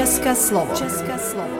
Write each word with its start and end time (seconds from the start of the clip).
České 0.00 0.34
slovo. 0.34 0.74
České 0.74 1.18
slovo. 1.18 1.58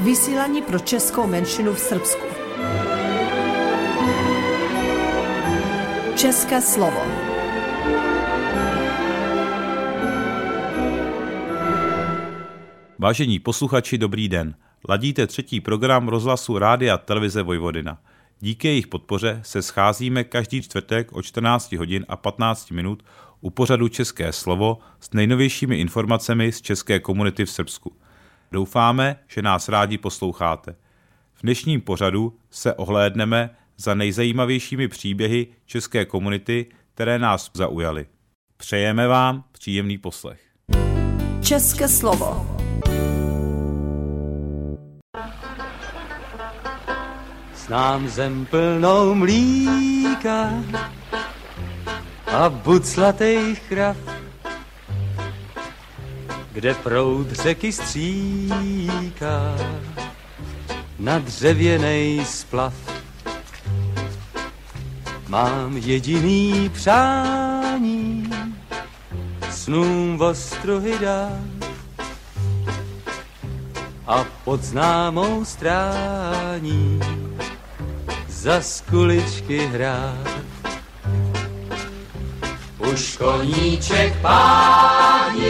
Vysílání 0.00 0.62
pro 0.62 0.78
českou 0.78 1.26
menšinu 1.26 1.72
v 1.72 1.78
Srbsku. 1.78 2.26
České 6.16 6.60
slovo. 6.60 7.00
Vážení 12.98 13.38
posluchači, 13.38 13.98
dobrý 13.98 14.28
den. 14.28 14.54
Ladíte 14.88 15.26
třetí 15.26 15.60
program 15.60 16.08
rozhlasu 16.08 16.58
Rádia 16.58 16.98
Televize 16.98 17.42
Vojvodina. 17.42 17.98
Díky 18.44 18.68
jejich 18.68 18.86
podpoře 18.86 19.40
se 19.44 19.62
scházíme 19.62 20.24
každý 20.24 20.62
čtvrtek 20.62 21.12
o 21.12 21.22
14 21.22 21.72
hodin 21.72 22.04
a 22.08 22.16
15 22.16 22.70
minut 22.70 23.02
u 23.40 23.50
pořadu 23.50 23.88
České 23.88 24.32
slovo 24.32 24.78
s 25.00 25.12
nejnovějšími 25.12 25.80
informacemi 25.80 26.52
z 26.52 26.60
české 26.60 27.00
komunity 27.00 27.44
v 27.44 27.50
Srbsku. 27.50 27.96
Doufáme, 28.52 29.16
že 29.28 29.42
nás 29.42 29.68
rádi 29.68 29.98
posloucháte. 29.98 30.76
V 31.34 31.42
dnešním 31.42 31.80
pořadu 31.80 32.36
se 32.50 32.74
ohlédneme 32.74 33.50
za 33.76 33.94
nejzajímavějšími 33.94 34.88
příběhy 34.88 35.46
české 35.66 36.04
komunity, 36.04 36.66
které 36.94 37.18
nás 37.18 37.50
zaujaly. 37.54 38.06
Přejeme 38.56 39.08
vám 39.08 39.44
příjemný 39.52 39.98
poslech. 39.98 40.40
České 41.42 41.88
slovo. 41.88 42.56
Znám 47.66 48.08
zem 48.08 48.46
plnou 48.46 49.14
mlíka. 49.14 50.50
A 52.26 52.48
buclatých 52.48 53.60
krav, 53.68 53.96
kde 56.52 56.74
proud 56.74 57.32
řeky 57.32 57.72
stříká. 57.72 59.56
Na 60.98 61.18
dřevěnej 61.18 62.24
splav. 62.24 62.74
Mám 65.28 65.76
jediný 65.76 66.68
přání, 66.68 68.30
snům 69.50 70.20
ostruhy 70.20 70.98
dát 70.98 71.54
a 74.06 74.24
pod 74.44 74.62
známou 74.62 75.44
strání 75.44 77.00
za 78.44 78.60
skuličky 78.60 79.58
hrát. 79.72 80.28
Už 82.92 83.16
koníček 83.16 84.20
pání 84.20 85.48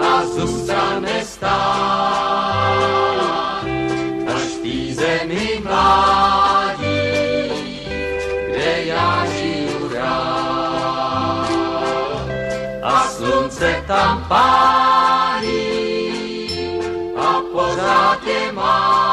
a 0.00 0.24
zůstane 0.26 1.24
stát, 1.24 2.80
až 4.34 4.42
v 4.64 4.94
zemi 4.94 5.60
mládí, 5.64 7.12
kde 8.48 8.82
já 8.84 9.26
žiju 9.26 9.92
rád. 9.94 11.48
A 12.82 13.08
slunce 13.08 13.84
tam 13.86 14.24
pálí 14.28 15.68
a 17.16 17.40
pořád 17.52 18.26
je 18.26 18.52
má. 18.52 19.07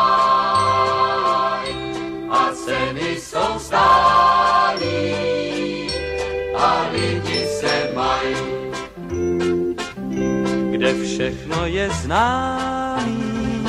Všechno 11.15 11.65
je 11.65 11.89
známý, 12.03 13.63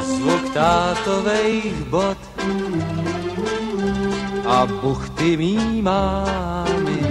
zvuk 0.00 0.48
tátovejch 0.56 1.76
bot 1.92 2.16
a 4.48 4.66
buchty 4.66 5.36
mý 5.36 5.82
mámy 5.84 7.04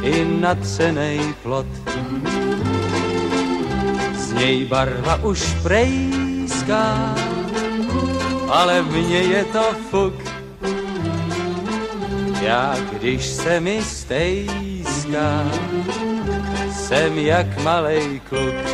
i 0.00 0.24
natřenej 0.40 1.20
plot. 1.42 1.68
Z 4.16 4.32
něj 4.32 4.64
barva 4.64 5.20
už 5.28 5.44
prejská, 5.62 7.14
ale 8.48 8.82
mně 8.82 9.18
je 9.18 9.44
to 9.44 9.64
fuk. 9.90 10.16
Já, 12.40 12.76
když 12.92 13.26
se 13.26 13.60
mi 13.60 13.82
stejská, 13.84 15.44
jsem 16.88 17.18
jak 17.18 17.62
malej 17.62 18.20
kluk. 18.28 18.67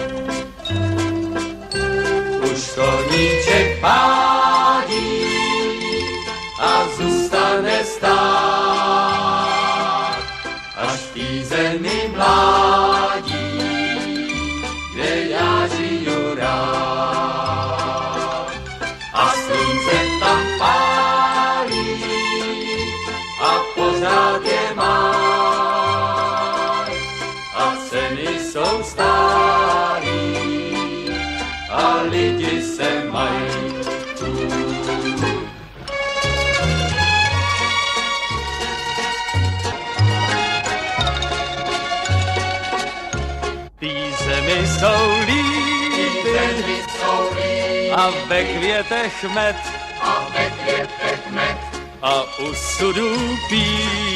A 47.95 48.11
ve 48.29 48.45
květech 48.45 49.25
med. 49.25 49.57
A 50.03 50.27
ve 50.35 50.51
květech 50.51 51.31
med. 51.31 51.57
A 52.03 52.23
u 52.39 52.55
sudů 52.55 53.37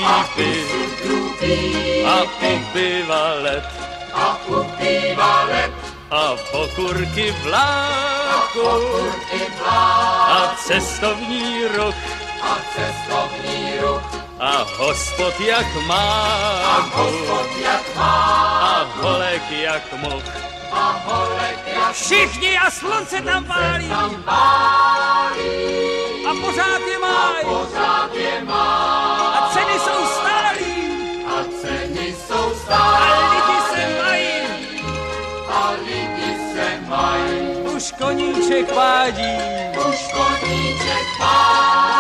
a 0.06 0.24
pípy 0.36 2.04
a 2.04 2.22
u 2.22 2.64
piva 2.72 3.34
led. 3.34 3.64
A 4.14 4.38
upívá 4.46 5.44
let 5.44 5.72
a 6.10 6.36
pokurky 6.50 7.30
a 7.30 7.34
vláku 7.44 8.60
pokurky 8.60 9.46
vlá 9.58 10.26
a 10.26 10.56
cestovní 10.56 11.64
ruch. 11.76 11.94
A 12.42 12.56
cestovní 12.74 13.78
ruch 13.80 13.97
a 14.40 14.64
hospod 14.78 15.40
jak 15.40 15.66
a 15.66 15.80
máku 15.80 17.02
hospod 17.02 17.50
jak 17.62 17.96
má 17.96 18.14
a 18.62 18.86
holek 19.02 19.50
jak 19.50 19.92
moh. 19.92 20.22
a 20.72 21.02
holek 21.04 21.58
jak 21.66 21.92
Všichni 21.92 22.58
a 22.58 22.70
slunce 22.70 23.22
tam 23.22 23.44
pálí. 23.44 23.88
tam 23.88 24.22
pálí. 24.22 25.50
A 26.30 26.30
pořád 26.46 26.80
je 26.92 26.98
máj 26.98 27.42
pořád 27.44 28.14
je 28.14 28.44
má 28.44 28.76
a 29.34 29.50
ceny 29.52 29.78
jsou 29.78 30.06
stálí. 30.06 30.74
A 31.26 31.38
ceny 31.62 32.14
jsou 32.26 32.52
a 32.52 32.54
stálí 32.54 33.36
lidi 33.36 33.58
se 33.70 34.02
mají. 34.02 34.28
a 35.48 35.70
lidi 35.82 36.36
se 36.54 36.80
mají. 36.86 37.74
Už 37.76 37.92
koníček 37.92 38.72
pádí. 38.72 39.32
Už 39.88 40.12
koníček 40.12 41.06
pádí 41.18 41.97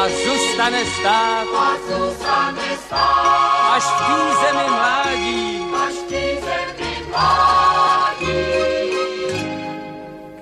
a 0.00 0.08
zůstane 0.08 0.84
stát, 0.84 1.46
a 1.58 1.74
zůstane 1.88 2.76
stát 2.86 3.50
až 3.72 3.84
v 3.84 4.06
té 4.06 4.12
zemi 4.40 4.70
mládí. 4.70 5.66
až 5.86 5.94
ty 6.08 6.38
zemi 6.40 6.92
mládí, 7.08 8.34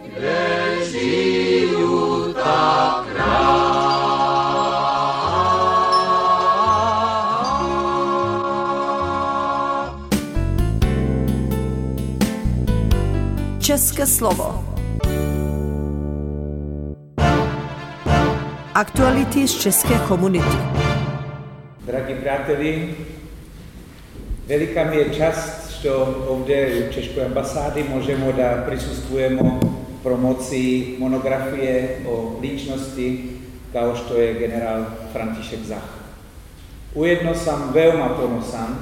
kde 0.02 0.76
žiju 0.90 2.32
tak 2.32 3.04
rád. 3.16 3.58
České 13.60 14.06
slovo. 14.06 14.67
Aktuality 18.78 19.42
z 19.48 19.58
české 19.58 19.98
komunity. 20.08 20.56
Dragi 21.86 22.14
prijatelji, 22.14 22.94
velika 24.48 24.84
mi 24.84 24.96
je 24.96 25.14
čast 25.14 25.78
što 25.78 26.14
ovdje 26.28 26.88
u 26.90 26.92
Češkoj 26.94 27.24
ambasadi 27.24 27.84
možemo 27.94 28.32
da 28.32 28.64
prisustvujemo 28.68 29.60
promociji 30.02 30.96
monografije 30.98 31.98
o 32.08 32.38
ličnosti 32.42 33.30
kao 33.72 33.96
što 33.96 34.14
je 34.14 34.34
general 34.34 34.84
František 35.12 35.60
Zach. 35.66 35.88
Ujedno 36.94 37.34
sam 37.34 37.70
veoma 37.74 38.08
ponosan 38.08 38.76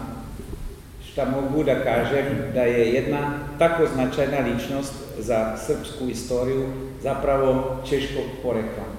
šta 1.12 1.24
mogu 1.24 1.64
da 1.64 1.84
kažem 1.84 2.26
da 2.54 2.62
je 2.62 2.92
jedna 2.92 3.38
tako 3.58 3.82
značajna 3.94 4.38
ličnost 4.38 4.94
za 5.18 5.56
srpsku 5.56 6.08
istoriju 6.08 6.66
zapravo 7.02 7.76
češkog 7.88 8.24
porekla. 8.42 8.95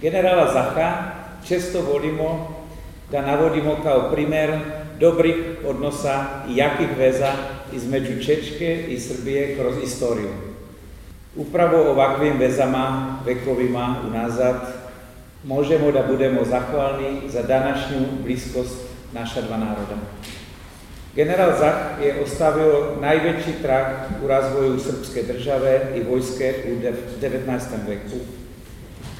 Generala 0.00 0.52
Zacha 0.52 0.92
često 1.48 1.80
volimo 1.92 2.54
da 3.10 3.22
navodimo 3.22 3.76
kao 3.82 4.10
primer 4.12 4.58
dobrih 5.00 5.36
odnosa 5.66 6.24
i 6.48 6.56
jakih 6.56 6.88
veza 6.98 7.32
između 7.72 8.24
Čečke 8.24 8.84
i 8.88 9.00
Srbije 9.00 9.56
kroz 9.56 9.74
istoriju. 9.84 10.28
Upravo 11.36 11.90
ovakvim 11.90 12.38
vezama, 12.38 13.16
vekovima 13.26 13.96
unazad, 14.08 14.56
možemo 15.44 15.92
da 15.92 16.02
budemo 16.02 16.44
zahvalni 16.44 17.20
za 17.28 17.42
današnju 17.42 17.98
bliskost 18.24 18.76
naša 19.12 19.42
dva 19.42 19.56
naroda. 19.56 19.96
General 21.14 21.52
Zach 21.58 22.04
je 22.04 22.22
ostavio 22.22 22.86
najveći 23.00 23.52
trag 23.62 23.86
u 24.24 24.28
razvoju 24.28 24.78
srpske 24.78 25.22
države 25.32 25.80
i 25.96 26.02
vojske 26.10 26.54
u 26.68 26.82
19. 27.22 27.60
veku. 27.88 28.16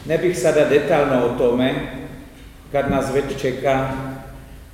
Ne 0.09 0.19
bih 0.19 0.39
sada 0.39 0.65
detaljno 0.69 1.27
o 1.27 1.39
tome, 1.39 1.75
kad 2.73 2.91
nas 2.91 3.07
već 3.15 3.41
čeka 3.41 3.89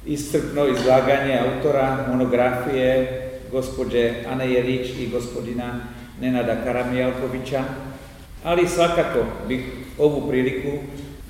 iscrpno 0.07 0.67
izlaganje 0.67 1.39
autora 1.39 2.07
monografije 2.09 3.19
gospođe 3.53 4.13
Ane 4.33 4.53
Jelić 4.53 4.89
i 4.99 5.09
gospodina 5.13 5.81
Nenada 6.21 6.57
Karamijalkovića, 6.65 7.63
ali 8.45 8.69
svakako 8.69 9.19
bih 9.49 9.61
ovu 9.99 10.29
priliku 10.29 10.79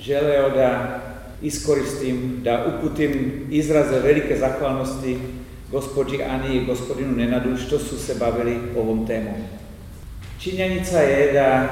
želeo 0.00 0.50
da 0.50 1.00
iskoristim, 1.42 2.40
da 2.44 2.66
uputim 2.66 3.46
izraze 3.50 4.00
velike 4.00 4.36
zahvalnosti 4.36 5.18
gospođi 5.70 6.22
Ani 6.22 6.56
i 6.56 6.64
gospodinu 6.64 7.16
Nenadu 7.16 7.56
što 7.56 7.78
su 7.78 7.98
se 7.98 8.14
bavili 8.14 8.58
ovom 8.78 9.06
temom. 9.06 9.34
Činjenica 10.40 10.98
je 10.98 11.32
da 11.32 11.68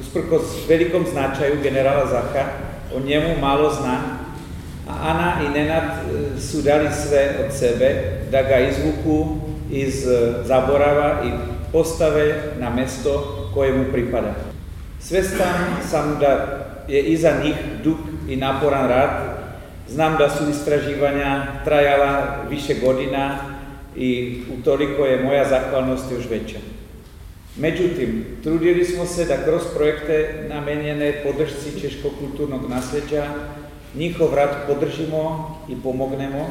usprkos 0.00 0.42
velikom 0.68 1.06
značaju 1.12 1.62
generala 1.62 2.06
Zaha 2.06 2.44
o 2.96 3.00
njemu 3.00 3.28
malo 3.40 3.72
zna, 3.72 3.98
a 4.88 5.10
Ana 5.10 5.32
i 5.46 5.58
Nenad 5.58 5.84
e, 5.84 6.40
su 6.40 6.62
dali 6.62 6.88
sve 7.06 7.36
od 7.46 7.58
sebe 7.58 8.02
da 8.30 8.42
ga 8.42 8.58
izvuku 8.58 9.36
iz 9.70 10.08
e, 10.08 10.32
zaborava 10.44 11.22
i 11.24 11.30
postave 11.72 12.42
na 12.58 12.70
mesto 12.70 13.48
koje 13.54 13.72
mu 13.72 13.84
pripada. 13.92 14.34
Svestan 15.00 15.54
sam 15.90 16.16
da 16.20 16.58
je 16.88 17.02
iza 17.02 17.30
njih 17.44 17.54
dug 17.84 17.96
i 18.28 18.36
naporan 18.36 18.88
rad 18.88 19.36
Znam 19.88 20.16
da 20.18 20.30
su 20.30 20.50
istraživanja 20.50 21.46
trajala 21.64 22.36
više 22.50 22.74
godina 22.84 23.38
i 23.96 24.40
utoliko 24.60 25.04
je 25.04 25.22
moja 25.22 25.48
zahvalnost 25.48 26.04
još 26.12 26.24
veća. 26.30 26.58
Međutim, 27.58 28.24
trudili 28.42 28.84
smo 28.84 29.06
se 29.06 29.24
da 29.24 29.44
kroz 29.44 29.62
projekte 29.76 30.44
namenjene 30.48 31.22
podršci 31.24 31.80
češkog 31.80 32.12
kulturnog 32.20 32.70
nasljeđa 32.70 33.26
njihov 33.94 34.34
rad 34.34 34.50
podržimo 34.66 35.56
i 35.68 35.74
pomognemo, 35.82 36.48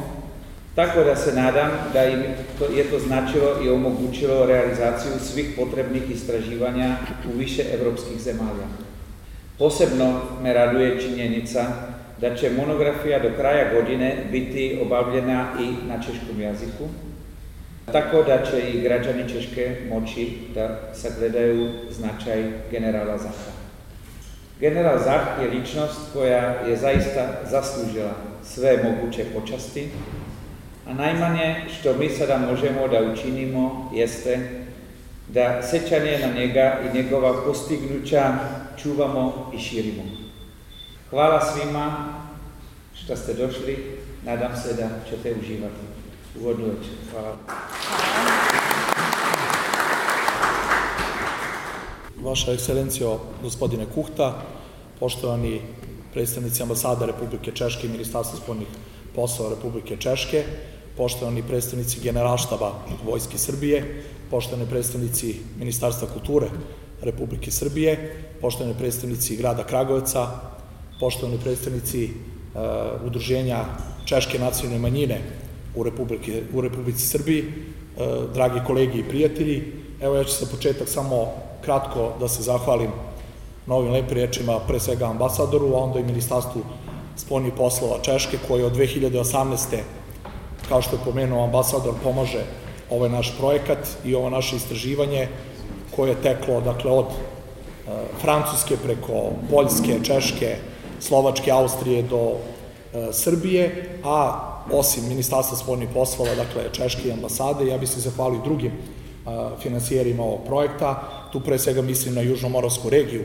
tako 0.74 1.04
da 1.04 1.16
se 1.16 1.32
nadam 1.32 1.70
da 1.92 2.04
im 2.04 2.22
to, 2.58 2.64
je 2.64 2.84
to 2.84 2.98
značilo 2.98 3.64
i 3.64 3.68
omogućilo 3.68 4.46
realizaciju 4.46 5.12
svih 5.20 5.46
potrebnih 5.56 6.02
istraživanja 6.10 6.96
u 7.34 7.38
više 7.38 7.62
evropskih 7.78 8.20
zemalja. 8.20 8.66
Posebno 9.58 10.20
me 10.42 10.52
raduje 10.52 11.00
činjenica 11.00 11.66
da 12.20 12.36
će 12.36 12.50
monografija 12.50 13.18
do 13.18 13.30
kraja 13.36 13.74
godine 13.74 14.16
biti 14.32 14.78
obavljena 14.82 15.46
i 15.60 15.88
na 15.88 16.02
češkom 16.02 16.40
jaziku, 16.40 16.84
tako 17.92 18.22
da 18.22 18.44
će 18.50 18.70
i 18.70 18.80
građani 18.80 19.28
Češke 19.28 19.76
moći 19.88 20.38
da 20.54 20.80
sagledaju 20.94 21.68
značaj 21.90 22.44
generala 22.70 23.18
Zaha. 23.18 23.56
General 24.60 24.98
Zah 24.98 25.42
je 25.42 25.50
ličnost 25.50 26.00
koja 26.12 26.42
je 26.68 26.76
zaista 26.76 27.28
zaslužila 27.50 28.14
sve 28.44 28.78
moguće 28.84 29.24
počasti, 29.34 29.88
a 30.86 30.94
najmanje 30.94 31.56
što 31.80 31.94
mi 31.94 32.08
sada 32.08 32.38
možemo 32.38 32.88
da 32.88 33.12
učinimo 33.12 33.90
jeste 33.94 34.38
da 35.28 35.62
sećanje 35.62 36.18
na 36.18 36.40
njega 36.40 36.78
i 36.84 36.96
njegova 36.96 37.42
postignuća 37.46 38.38
čuvamo 38.82 39.52
i 39.54 39.58
širimo. 39.58 40.02
Hvala 41.10 41.40
svima 41.40 42.14
što 42.94 43.16
ste 43.16 43.34
došli, 43.34 43.98
nadam 44.24 44.56
se 44.56 44.74
da 44.74 44.88
ćete 45.10 45.34
uživati. 45.40 46.05
Uvodnu 46.40 46.64
večer. 46.64 46.94
Hvala. 47.10 47.36
Vaša 52.22 52.52
ekscelencijo, 52.52 53.18
gospodine 53.42 53.86
Kuhta, 53.94 54.42
poštovani 55.00 55.60
predstavnici 56.12 56.62
ambasada 56.62 57.06
Republike 57.06 57.52
Češke 57.52 57.86
i 57.86 57.90
Ministarstva 57.90 58.38
spoljnih 58.38 58.68
poslova 59.14 59.50
Republike 59.54 59.96
Češke, 59.96 60.44
poštovani 60.96 61.42
predstavnici 61.42 62.00
generalštaba 62.00 62.72
Vojske 63.04 63.38
Srbije, 63.38 64.02
poštovani 64.30 64.68
predstavnici 64.68 65.34
Ministarstva 65.58 66.08
kulture 66.08 66.48
Republike 67.02 67.50
Srbije, 67.50 68.16
poštovani 68.40 68.74
predstavnici 68.78 69.36
grada 69.36 69.64
Kragoveca, 69.64 70.26
poštovani 71.00 71.38
predstavnici 71.38 72.04
uh, 72.10 73.06
udruženja 73.06 73.64
Češke 74.04 74.38
nacionalne 74.38 74.78
manjine 74.78 75.20
u, 75.76 75.82
Republike, 75.82 76.42
u 76.54 76.60
Republici 76.60 77.06
Srbiji, 77.06 77.44
uh, 77.44 78.32
dragi 78.34 78.60
kolegi 78.66 78.98
i 78.98 79.08
prijatelji, 79.08 79.72
evo 80.00 80.16
ja 80.16 80.24
ću 80.24 80.32
sa 80.32 80.46
početak 80.46 80.88
samo 80.88 81.28
kratko 81.64 82.12
da 82.20 82.28
se 82.28 82.42
zahvalim 82.42 82.90
na 83.66 83.74
ovim 83.74 83.92
lepim 83.92 84.16
rečima, 84.16 84.58
pre 84.68 84.80
svega 84.80 85.06
ambasadoru, 85.06 85.74
a 85.74 85.78
onda 85.78 85.98
i 85.98 86.04
Ministarstvu 86.04 86.62
spoljnih 87.16 87.52
poslova 87.56 87.98
Češke, 88.02 88.38
koji 88.48 88.62
od 88.62 88.76
2018. 88.76 89.56
kao 90.68 90.82
što 90.82 90.96
je 90.96 91.02
pomenuo 91.04 91.44
ambasador, 91.44 91.94
pomaže 92.02 92.44
ovaj 92.90 93.10
naš 93.10 93.32
projekat 93.38 93.78
i 94.04 94.14
ovo 94.14 94.30
naše 94.30 94.56
istraživanje 94.56 95.28
koje 95.96 96.10
je 96.10 96.22
teklo 96.22 96.60
dakle, 96.60 96.90
od 96.90 97.06
uh, 97.06 97.92
Francuske 98.20 98.76
preko 98.76 99.30
Poljske, 99.50 99.98
Češke, 100.04 100.56
Slovačke, 101.00 101.50
Austrije 101.50 102.02
do 102.02 102.32
e, 102.32 103.12
Srbije, 103.12 103.88
a 104.04 104.55
osim 104.72 105.08
Ministarstva 105.08 105.56
spoljnih 105.56 105.88
poslova, 105.94 106.34
dakle 106.34 106.72
Češke 106.72 107.12
ambasade, 107.12 107.66
ja 107.66 107.78
bih 107.78 107.88
se 107.88 108.00
zahvalio 108.00 108.40
drugim 108.44 108.72
finansijerima 109.62 110.22
ovog 110.22 110.40
projekta, 110.46 111.02
tu 111.32 111.40
pre 111.40 111.58
svega 111.58 111.82
mislim 111.82 112.14
na 112.14 112.20
Južnomoravsku 112.20 112.90
regiju, 112.90 113.24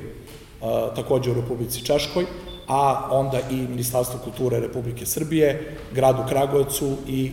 takođe 0.96 1.32
u 1.32 1.34
Republici 1.34 1.86
Češkoj, 1.86 2.26
a 2.68 3.08
onda 3.12 3.40
i 3.50 3.56
Ministarstvo 3.56 4.20
kulture 4.24 4.60
Republike 4.60 5.06
Srbije, 5.06 5.78
gradu 5.94 6.24
Kragujevcu 6.30 6.96
i 7.08 7.32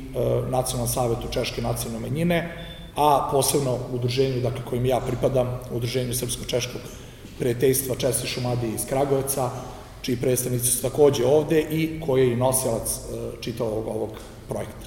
Nacionalnom 0.51 0.89
savetu 0.89 1.29
Češke 1.31 1.63
nacionalne 1.63 2.09
manjine, 2.09 2.57
a 2.97 3.29
posebno 3.33 3.79
udruženju, 3.93 4.41
dakle, 4.41 4.61
kojim 4.65 4.87
ja 4.87 5.01
pripadam, 5.01 5.61
udruženju 5.73 6.13
Srpsko-Češkog 6.13 6.81
prijateljstva 7.39 7.97
Česi 7.97 8.27
Šumadije 8.27 8.75
iz 8.75 8.87
Kragujevca, 8.87 9.51
čiji 10.03 10.17
predstavnici 10.17 10.67
su 10.67 10.83
takođe 10.83 11.27
ovde 11.27 11.61
i 11.61 12.01
koji 12.07 12.27
je 12.27 12.33
i 12.33 12.37
nosilac 12.37 12.89
e, 12.89 13.17
čitavog 13.41 13.87
ovog 13.87 14.11
projekta. 14.49 14.87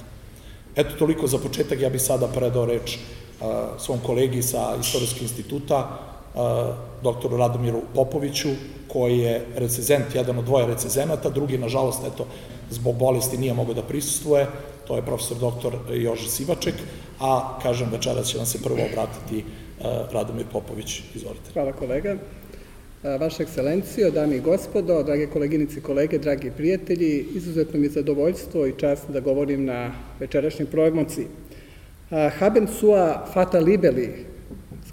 Eto, 0.76 0.96
toliko 0.98 1.26
za 1.26 1.38
početak, 1.38 1.80
ja 1.80 1.90
bih 1.90 2.02
sada 2.02 2.28
predao 2.28 2.66
reč 2.66 2.96
e, 2.96 2.98
svom 3.78 3.98
kolegi 4.06 4.42
sa 4.42 4.76
Istorijskog 4.80 5.22
instituta, 5.22 5.88
e, 5.88 6.38
doktoru 7.02 7.36
Radomiru 7.36 7.82
Popoviću, 7.94 8.48
koji 8.88 9.18
je 9.18 9.46
recezent, 9.56 10.14
jedan 10.14 10.38
od 10.38 10.44
dvoje 10.44 10.66
recezenata, 10.66 11.30
drugi, 11.30 11.58
nažalost, 11.58 12.04
eto, 12.06 12.26
zbog 12.70 12.96
bolesti 12.96 13.38
nije 13.38 13.54
mogao 13.54 13.74
da 13.74 13.82
prisustuje, 13.82 14.46
to 14.86 14.96
je 14.96 15.02
profesor 15.02 15.38
doktor 15.38 15.76
Jože 15.90 16.28
Sivaček, 16.28 16.74
a, 17.20 17.58
kažem, 17.62 17.88
večeras 17.92 18.26
će 18.26 18.38
vam 18.38 18.46
se 18.46 18.62
prvo 18.62 18.78
obratiti 18.90 19.44
Radomir 20.12 20.46
Popović. 20.52 21.00
Izvolite. 21.14 21.52
Hvala 21.52 21.72
kolega. 21.72 22.16
Vaša 23.02 23.42
ekscelencijo, 23.42 24.10
dame 24.10 24.36
i 24.36 24.40
gospodo, 24.40 25.02
drage 25.02 25.26
koleginice 25.26 25.78
i 25.78 25.82
kolege, 25.82 26.18
dragi 26.18 26.50
prijatelji, 26.56 27.26
izuzetno 27.34 27.80
mi 27.80 27.86
je 27.86 27.90
zadovoljstvo 27.90 28.66
i 28.66 28.74
čast 28.76 29.10
da 29.10 29.20
govorim 29.20 29.64
na 29.64 29.92
večerašnjoj 30.20 30.66
promociji. 30.70 31.26
Haben 32.38 32.66
sua 32.66 33.26
fata 33.34 33.58
libeli, 33.58 34.10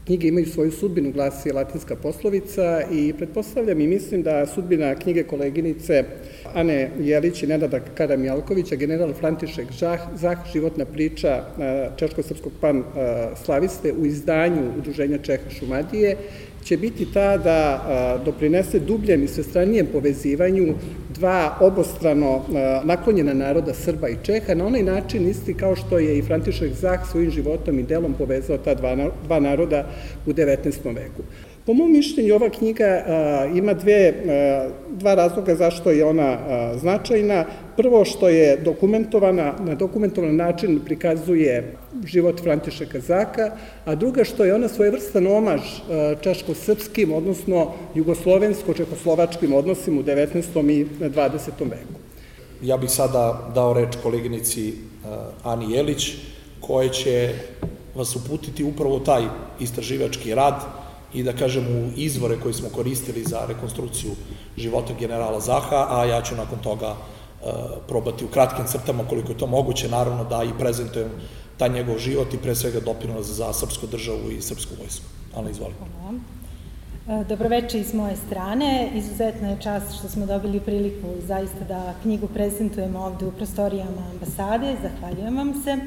knjige 0.06 0.28
imaju 0.28 0.46
svoju 0.46 0.72
sudbinu, 0.72 1.12
glasi 1.12 1.51
latinska 1.51 1.96
poslovica 1.96 2.82
i 2.92 3.13
pretpostavljam 3.18 3.82
i 3.82 3.88
mislim 3.88 4.24
da 4.24 4.46
sudbina 4.46 4.96
knjige 4.96 5.24
koleginice 5.24 6.04
Ane 6.54 6.92
Jelić 7.00 7.44
i 7.44 7.48
Nenada 7.48 7.80
Karamjalkovića, 7.80 8.75
general 8.75 9.13
František 9.13 9.72
Žah, 9.72 10.00
Zah, 10.16 10.38
životna 10.54 10.86
priča 10.86 11.44
Češko-srpskog 11.98 12.51
pan 12.62 12.84
slaviste 13.46 13.94
u 13.94 14.06
izdanju 14.06 14.72
Udruženja 14.78 15.18
Čeha 15.18 15.50
Šumadije, 15.50 16.16
će 16.63 16.78
biti 16.78 17.06
ta 17.13 17.38
da 17.38 18.20
doprinese 18.25 18.80
dubljem 18.80 19.24
i 19.24 19.28
svestranijem 19.28 19.88
povezivanju 19.92 20.74
dva 21.10 21.58
obostrano 21.60 22.42
naklonjena 22.84 23.34
naroda 23.34 23.74
Srba 23.74 24.10
i 24.10 24.18
Čeha 24.24 24.54
na 24.54 24.66
onaj 24.66 24.84
način 24.84 25.30
isti 25.30 25.54
kao 25.54 25.75
što 25.75 26.00
je 26.00 26.18
i 26.18 26.22
František 26.22 26.74
Zah 26.74 27.10
svojim 27.12 27.32
životom 27.32 27.80
i 27.80 27.84
delom 27.84 28.13
povezao 28.13 28.58
ta 28.58 28.75
dva, 29.28 29.39
naroda 29.39 29.88
u 30.25 30.34
19. 30.34 30.96
veku. 30.96 31.24
Po 31.66 31.74
mom 31.74 31.92
mišljenju 31.92 32.36
ova 32.36 32.50
knjiga 32.50 33.04
ima 33.56 33.74
dve, 33.74 34.13
dva 34.89 35.16
razloga 35.16 35.56
zašto 35.56 35.92
je 35.92 36.06
ona 36.06 36.38
značajna. 36.78 37.46
Prvo 37.79 38.05
što 38.05 38.29
je 38.29 38.57
dokumentovana, 38.57 39.53
na 39.59 39.75
dokumentovan 39.75 40.36
način 40.36 40.79
prikazuje 40.86 41.77
život 42.05 42.41
Františeka 42.43 43.00
Zaka, 43.00 43.51
a 43.86 43.95
druga 43.95 44.24
što 44.24 44.45
je 44.45 44.55
ona 44.55 44.67
svojevrstan 44.67 45.27
omaž 45.27 45.62
čaško-srpskim, 46.21 47.13
odnosno 47.13 47.71
jugoslovensko-čekoslovačkim 47.95 49.53
odnosima 49.53 50.00
u 50.00 50.03
19. 50.03 50.69
i 50.69 50.86
20. 51.00 51.51
veku. 51.59 51.95
Ja 52.62 52.77
bih 52.77 52.91
sada 52.91 53.51
dao 53.55 53.74
reč 53.74 53.95
koleginici 54.03 54.74
Ani 55.43 55.74
Jelić, 55.74 56.12
koja 56.59 56.89
će 56.89 57.33
vas 57.95 58.15
uputiti 58.15 58.63
upravo 58.63 59.00
taj 59.00 59.24
istraživački 59.59 60.36
rad, 60.36 60.55
i 61.13 61.24
da 61.24 61.33
kažem 61.33 61.63
u 61.67 61.89
izvore 61.95 62.36
koje 62.43 62.53
smo 62.53 62.69
koristili 62.69 63.24
za 63.24 63.45
rekonstrukciju 63.48 64.12
života 64.57 64.93
generala 65.00 65.39
Zaha, 65.39 65.88
a 65.89 66.05
ja 66.05 66.21
ću 66.21 66.36
nakon 66.36 66.59
toga 66.59 66.88
e, 66.88 67.19
probati 67.88 68.25
u 68.25 68.27
kratkim 68.27 68.65
crtama 68.67 69.03
koliko 69.10 69.31
je 69.31 69.38
to 69.38 69.48
moguće, 69.48 69.89
naravno 69.89 70.24
da 70.24 70.43
i 70.43 70.60
prezentujem 70.60 71.10
taj 71.58 71.69
njegov 71.69 71.98
život 71.98 72.34
i 72.34 72.38
pre 72.38 72.55
svega 72.55 72.79
doprinos 72.79 73.25
za 73.25 73.53
srpsku 73.53 73.88
državu 73.88 74.31
i 74.31 74.41
srpsku 74.41 74.74
vojsku. 74.79 75.05
Ana, 75.36 75.50
izvoli. 75.50 75.74
Hvala. 75.79 76.19
E, 77.10 77.24
dobroveče 77.24 77.79
iz 77.79 77.93
moje 77.93 78.15
strane. 78.15 78.91
Izuzetna 78.96 79.50
je 79.50 79.62
čast 79.62 80.00
što 80.00 80.10
smo 80.10 80.25
dobili 80.25 80.60
priliku 80.60 81.08
zaista 81.27 81.65
da 81.67 81.93
knjigu 82.01 82.27
prezentujemo 82.27 83.00
ovde 83.00 83.25
u 83.25 83.31
prostorijama 83.31 84.01
ambasade. 84.12 84.75
Zahvaljujem 84.81 85.38
vam 85.38 85.53
se. 85.63 85.77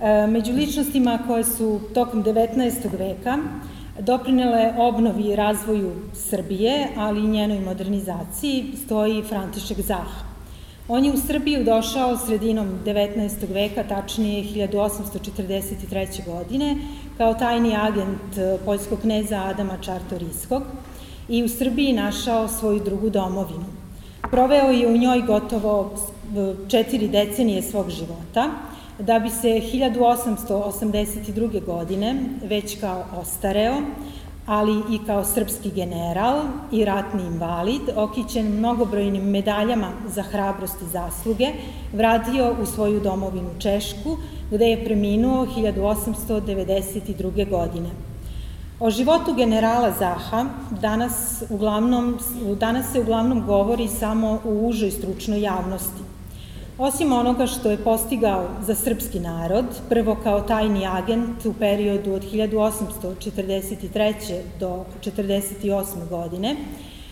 E, 0.00 0.26
među 0.26 0.52
ličnostima 0.52 1.18
koje 1.26 1.44
su 1.44 1.80
tokom 1.94 2.24
19. 2.24 2.98
veka 2.98 3.38
doprinele 3.98 4.72
obnovi 4.78 5.22
i 5.22 5.36
razvoju 5.36 5.92
Srbije, 6.14 6.88
ali 6.96 7.20
i 7.20 7.28
njenoj 7.28 7.60
modernizaciji, 7.60 8.64
stoji 8.84 9.22
František 9.22 9.80
Zah. 9.80 10.33
On 10.88 11.04
je 11.04 11.12
u 11.12 11.16
Srbiju 11.16 11.64
došao 11.64 12.16
sredinom 12.16 12.68
19. 12.84 13.52
veka, 13.52 13.84
tačnije 13.88 14.44
1843. 14.44 16.26
godine, 16.26 16.76
kao 17.16 17.34
tajni 17.34 17.76
agent 17.76 18.38
poljskog 18.64 19.00
kneza 19.00 19.42
Adama 19.44 19.78
Čartoriskog 19.80 20.62
i 21.28 21.44
u 21.44 21.48
Srbiji 21.48 21.92
našao 21.92 22.48
svoju 22.48 22.80
drugu 22.80 23.10
domovinu. 23.10 23.64
Proveo 24.30 24.70
je 24.70 24.88
u 24.88 24.96
njoj 24.96 25.22
gotovo 25.22 25.94
četiri 26.68 27.08
decenije 27.08 27.62
svog 27.62 27.90
života, 27.90 28.50
da 28.98 29.18
bi 29.18 29.30
se 29.30 29.48
1882. 29.48 31.64
godine 31.64 32.16
već 32.42 32.80
kao 32.80 33.04
ostareo, 33.20 33.74
ali 34.46 34.82
i 34.90 34.98
kao 35.06 35.24
srpski 35.24 35.70
general 35.70 36.42
i 36.72 36.84
ratni 36.84 37.22
invalid, 37.22 37.82
okićen 37.96 38.46
mnogobrojnim 38.46 39.22
medaljama 39.22 39.88
za 40.08 40.22
hrabrost 40.22 40.82
i 40.82 40.86
zasluge, 40.86 41.48
vratio 41.92 42.56
u 42.62 42.66
svoju 42.66 43.00
domovinu 43.00 43.50
Češku, 43.58 44.16
gde 44.50 44.66
je 44.66 44.84
preminuo 44.84 45.46
1892. 45.46 47.50
godine. 47.50 47.90
O 48.80 48.90
životu 48.90 49.34
generala 49.34 49.92
Zaha 49.98 50.44
danas, 50.80 51.42
uglavnom, 51.50 52.18
danas 52.60 52.92
se 52.92 53.00
uglavnom 53.00 53.46
govori 53.46 53.88
samo 53.88 54.40
u 54.44 54.68
užoj 54.68 54.90
stručnoj 54.90 55.40
javnosti. 55.40 56.13
Osim 56.78 57.12
onoga 57.12 57.46
što 57.46 57.70
je 57.70 57.76
postigao 57.76 58.48
za 58.66 58.74
srpski 58.74 59.20
narod, 59.20 59.64
prvo 59.88 60.16
kao 60.22 60.40
tajni 60.40 60.86
agent 60.86 61.46
u 61.46 61.52
periodu 61.52 62.12
od 62.12 62.32
1843. 62.32 64.40
do 64.60 64.84
48. 65.04 66.08
godine, 66.08 66.56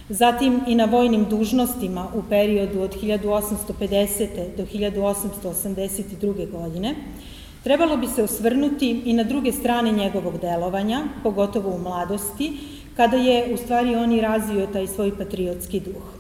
zatim 0.09 0.61
i 0.67 0.75
na 0.75 0.85
vojnim 0.85 1.25
dužnostima 1.25 2.09
u 2.15 2.23
periodu 2.29 2.81
od 2.81 3.03
1850. 3.03 4.57
do 4.57 4.63
1882. 4.63 6.51
godine, 6.51 6.95
trebalo 7.65 7.97
bi 7.97 8.07
se 8.07 8.23
osvrnuti 8.23 9.03
i 9.05 9.13
na 9.13 9.25
druge 9.25 9.53
strane 9.53 9.93
njegovog 9.93 10.41
delovanja, 10.41 11.01
pogotovo 11.23 11.71
u 11.71 11.79
mladosti, 11.79 12.53
kada 12.97 13.17
je 13.17 13.55
u 13.55 13.57
stvari 13.57 13.95
on 13.95 14.13
i 14.13 14.21
razvio 14.21 14.67
taj 14.67 14.87
svoj 14.87 15.19
patriotski 15.19 15.81
duh. 15.81 16.12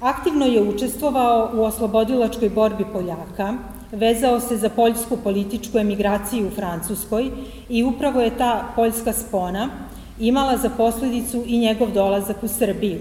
Aktivno 0.00 0.46
je 0.46 0.62
učestvovao 0.62 1.50
u 1.54 1.62
oslobodilačkoj 1.62 2.48
borbi 2.48 2.84
Poljaka, 2.92 3.54
vezao 3.92 4.40
se 4.40 4.56
za 4.56 4.68
poljsku 4.68 5.16
političku 5.16 5.78
emigraciju 5.78 6.46
u 6.46 6.50
Francuskoj 6.50 7.30
i 7.68 7.84
upravo 7.84 8.20
je 8.20 8.36
ta 8.38 8.72
poljska 8.76 9.12
spona 9.12 9.68
imala 10.20 10.56
za 10.56 10.70
posledicu 10.76 11.44
i 11.46 11.58
njegov 11.58 11.90
dolazak 11.90 12.36
u 12.42 12.48
Srbiju. 12.48 12.98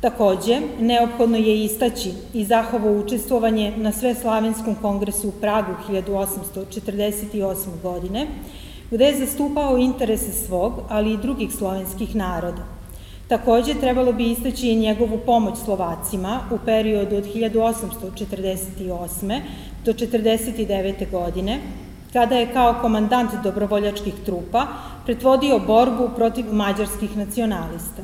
Takođe, 0.00 0.60
neophodno 0.80 1.36
je 1.36 1.64
istaći 1.64 2.12
i 2.34 2.44
Zahovo 2.44 2.98
učestvovanje 2.98 3.72
na 3.76 3.92
Sveslavenskom 3.92 4.74
kongresu 4.82 5.28
u 5.28 5.32
Pragu 5.40 5.72
1848. 5.88 7.54
godine, 7.82 8.26
gde 8.90 9.04
je 9.04 9.26
zastupao 9.26 9.78
interese 9.78 10.32
svog, 10.32 10.72
ali 10.88 11.12
i 11.12 11.16
drugih 11.16 11.52
slovenskih 11.52 12.16
naroda. 12.16 12.81
Takođe, 13.28 13.74
trebalo 13.74 14.12
bi 14.12 14.30
istaći 14.30 14.68
i 14.68 14.76
njegovu 14.76 15.18
pomoć 15.26 15.58
Slovacima 15.64 16.40
u 16.50 16.58
periodu 16.64 17.16
od 17.16 17.24
1848. 17.34 19.40
do 19.84 19.92
49. 19.92 21.10
godine, 21.10 21.58
kada 22.12 22.36
je 22.36 22.52
kao 22.52 22.74
komandant 22.80 23.30
dobrovoljačkih 23.44 24.14
trupa 24.24 24.66
pretvodio 25.04 25.58
borbu 25.58 26.10
protiv 26.16 26.52
mađarskih 26.52 27.16
nacionalista. 27.16 28.02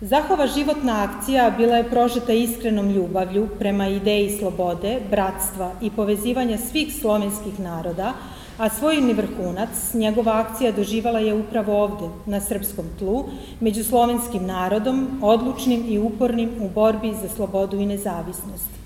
Zahova 0.00 0.46
životna 0.46 1.02
akcija 1.02 1.50
bila 1.56 1.76
je 1.76 1.90
prožeta 1.90 2.32
iskrenom 2.32 2.90
ljubavlju 2.90 3.48
prema 3.58 3.88
ideji 3.88 4.38
slobode, 4.38 5.00
bratstva 5.10 5.72
i 5.80 5.90
povezivanja 5.90 6.58
svih 6.58 6.94
slovenskih 7.00 7.60
naroda, 7.60 8.12
a 8.58 8.68
svojni 8.70 9.12
vrhunac 9.12 9.94
njegova 9.94 10.32
akcija 10.32 10.72
doživala 10.72 11.18
je 11.18 11.34
upravo 11.34 11.82
ovde, 11.82 12.08
na 12.26 12.40
srpskom 12.40 12.84
tlu, 12.98 13.24
među 13.60 13.84
slovenskim 13.84 14.46
narodom, 14.46 15.18
odlučnim 15.22 15.84
i 15.88 15.98
upornim 15.98 16.50
u 16.60 16.68
borbi 16.68 17.14
za 17.22 17.28
slobodu 17.36 17.76
i 17.76 17.86
nezavisnost. 17.86 18.82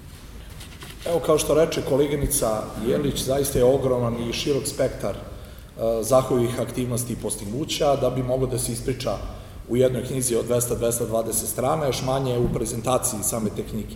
Evo, 1.06 1.20
kao 1.26 1.38
što 1.38 1.54
reče 1.54 1.82
koleginica 1.88 2.62
Jelić, 2.86 3.24
zaista 3.24 3.58
je 3.58 3.64
ogroman 3.64 4.14
i 4.28 4.32
širok 4.32 4.66
spektar 4.66 5.14
e, 5.14 5.18
zahovih 6.02 6.60
aktivnosti 6.60 7.12
i 7.12 7.16
postignuća, 7.16 7.96
da 7.96 8.10
bi 8.10 8.22
mogo 8.22 8.46
da 8.46 8.58
se 8.58 8.72
ispriča 8.72 9.16
u 9.68 9.76
jednoj 9.76 10.04
knjizi 10.04 10.36
od 10.36 10.48
200-220 10.48 11.32
strana, 11.32 11.86
još 11.86 12.02
manje 12.02 12.38
u 12.38 12.48
prezentaciji 12.54 13.22
same 13.22 13.50
te 13.56 13.62
knjige. 13.62 13.94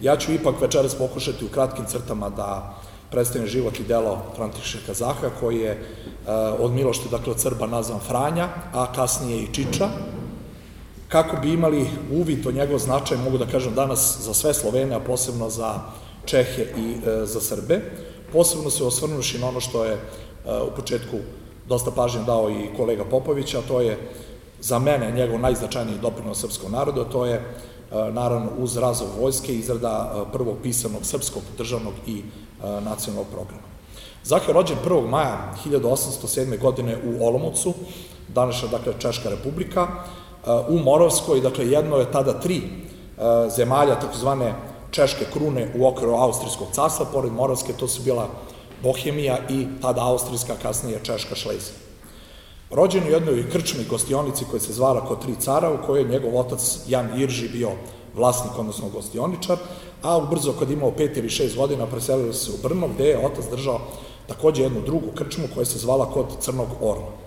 Ja 0.00 0.16
ću 0.16 0.32
ipak 0.32 0.60
večeras 0.60 0.94
pokušati 0.94 1.44
u 1.44 1.48
kratkim 1.48 1.84
crtama 1.84 2.30
da 2.30 2.78
predstavljen 3.10 3.50
život 3.50 3.80
i 3.80 3.84
delo 3.84 4.18
Františeka 4.36 4.94
Zaha, 4.94 5.30
koji 5.40 5.58
je 5.58 5.72
uh, 5.72 6.60
od 6.60 6.72
Milošte, 6.72 7.08
dakle 7.10 7.32
od 7.32 7.40
Srba, 7.40 7.66
nazvan 7.66 8.00
Franja, 8.00 8.48
a 8.72 8.92
kasnije 8.92 9.42
i 9.42 9.54
Čiča. 9.54 9.88
Kako 11.08 11.36
bi 11.36 11.52
imali 11.52 11.86
uvid 12.12 12.46
o 12.46 12.52
njegov 12.52 12.78
značaj, 12.78 13.18
mogu 13.18 13.38
da 13.38 13.46
kažem 13.46 13.74
danas 13.74 14.18
za 14.20 14.34
sve 14.34 14.54
Slovene, 14.54 14.94
a 14.94 15.00
posebno 15.00 15.50
za 15.50 15.80
Čehe 16.24 16.66
i 16.76 16.94
uh, 16.94 17.28
za 17.28 17.40
Srbe. 17.40 17.80
Posebno 18.32 18.70
se 18.70 18.84
osvrnuši 18.84 19.38
na 19.38 19.48
ono 19.48 19.60
što 19.60 19.84
je 19.84 19.94
uh, 19.94 20.72
u 20.72 20.76
početku 20.76 21.16
dosta 21.68 21.90
pažnje 21.90 22.22
dao 22.26 22.50
i 22.50 22.76
kolega 22.76 23.04
Popović, 23.04 23.54
a 23.54 23.62
to 23.68 23.80
je 23.80 23.98
za 24.60 24.78
mene 24.78 25.12
njegov 25.12 25.40
najznačajniji 25.40 25.98
doprinos 26.02 26.40
srpskom 26.40 26.72
narodu, 26.72 27.00
a 27.00 27.04
to 27.04 27.26
je 27.26 27.42
naravno 27.90 28.50
uz 28.58 28.76
razvoj 28.76 29.08
vojske 29.20 29.54
izrada 29.54 30.26
prvog 30.32 30.56
pisanog 30.62 31.04
srpskog 31.06 31.42
državnog 31.58 31.94
i 32.06 32.22
nacionalnog 32.62 33.26
programa. 33.32 33.62
Zah 34.24 34.48
je 34.48 34.54
rođen 34.54 34.76
1. 34.84 35.08
maja 35.08 35.54
1807. 35.64 36.60
godine 36.60 36.96
u 37.04 37.26
Olomoucu, 37.26 37.74
današnja, 38.28 38.68
dakle, 38.68 38.92
Češka 38.98 39.28
republika, 39.28 39.86
u 40.68 40.78
Moravskoj, 40.78 41.40
dakle, 41.40 41.66
jedno 41.66 41.96
je 41.96 42.12
tada 42.12 42.40
tri 42.40 42.62
zemalja, 43.56 44.00
takozvane 44.00 44.54
Češke 44.90 45.26
krune 45.32 45.72
u 45.78 45.86
okviru 45.86 46.14
Austrijskog 46.14 46.68
carstva, 46.72 47.06
pored 47.12 47.32
Moravske, 47.32 47.72
to 47.72 47.88
su 47.88 48.02
bila 48.02 48.28
Bohemija 48.82 49.38
i 49.48 49.66
tada 49.82 50.02
Austrijska, 50.04 50.54
kasnije 50.62 51.00
Češka 51.02 51.34
Šlezija. 51.34 51.76
Rođen 52.70 53.04
u 53.04 53.10
jednoj 53.10 53.50
krčmi 53.50 53.84
gostionici 53.90 54.44
koja 54.50 54.60
se 54.60 54.72
zvala 54.72 55.06
kod 55.06 55.22
tri 55.22 55.34
cara, 55.40 55.70
u 55.70 55.86
kojoj 55.86 56.02
je 56.02 56.08
njegov 56.08 56.36
otac 56.36 56.78
Jan 56.88 57.20
Irži 57.20 57.48
bio 57.48 57.70
vlasnik, 58.16 58.58
odnosno 58.58 58.88
gostioničar, 58.88 59.56
a 60.02 60.16
ubrzo 60.16 60.52
kad 60.58 60.70
imao 60.70 60.90
pet 60.90 61.16
ili 61.16 61.30
šest 61.30 61.56
godina 61.56 61.86
preselili 61.86 62.34
se 62.34 62.50
u 62.50 62.62
Brno, 62.62 62.88
gde 62.88 63.04
je 63.04 63.26
otac 63.26 63.44
držao 63.50 63.80
takođe 64.26 64.62
jednu 64.62 64.80
drugu 64.80 65.06
krčmu 65.14 65.44
koja 65.54 65.64
se 65.64 65.78
zvala 65.78 66.10
kod 66.10 66.26
Crnog 66.40 66.68
Orla. 66.80 67.26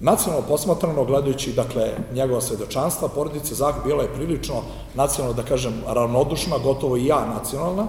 Nacionalno 0.00 0.46
posmatrano, 0.48 1.04
gledajući 1.04 1.52
dakle, 1.52 1.90
njegova 2.14 2.40
svedočanstva, 2.40 3.08
porodica 3.08 3.54
Zah 3.54 3.74
bila 3.84 4.02
je 4.02 4.14
prilično 4.14 4.54
nacionalno, 4.94 5.36
da 5.36 5.42
kažem, 5.42 5.82
ravnodušna, 5.86 6.58
gotovo 6.58 6.96
i 6.96 7.06
ja 7.06 7.26
nacionalna, 7.34 7.86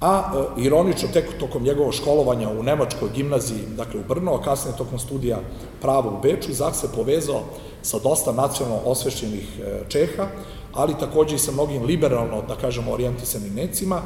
a 0.00 0.22
e, 0.56 0.60
ironično 0.62 1.08
tek 1.12 1.38
tokom 1.40 1.62
njegovog 1.62 1.94
školovanja 1.94 2.48
u 2.48 2.62
Nemačkoj 2.62 3.08
gimnaziji, 3.14 3.66
dakle 3.76 4.00
u 4.00 4.04
Brno, 4.08 4.34
a 4.34 4.42
kasnije 4.42 4.76
tokom 4.76 4.98
studija 4.98 5.38
prava 5.80 6.10
u 6.10 6.20
Beču, 6.22 6.52
Zah 6.52 6.74
se 6.74 6.88
povezao 6.96 7.40
sa 7.82 7.98
dosta 7.98 8.32
nacionalno 8.32 8.80
osvešćenih 8.84 9.60
e, 9.60 9.80
Čeha, 9.88 10.26
ali 10.72 10.98
takođe 11.00 11.36
i 11.36 11.38
sa 11.38 11.52
mnogim 11.52 11.84
liberalno, 11.84 12.42
da 12.48 12.56
kažemo, 12.56 12.92
orijentisanim 12.92 13.54
necima, 13.54 14.02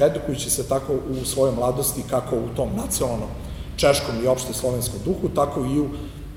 edukujući 0.00 0.50
se 0.50 0.68
tako 0.68 0.92
u 0.92 1.24
svojoj 1.24 1.54
mladosti 1.54 2.02
kako 2.10 2.36
u 2.36 2.48
tom 2.56 2.68
nacionalnom 2.76 3.28
češkom 3.76 4.24
i 4.24 4.26
opšte 4.26 4.54
slovenskom 4.54 5.00
duhu, 5.04 5.28
tako 5.34 5.60
i 5.60 5.80
u 5.80 5.88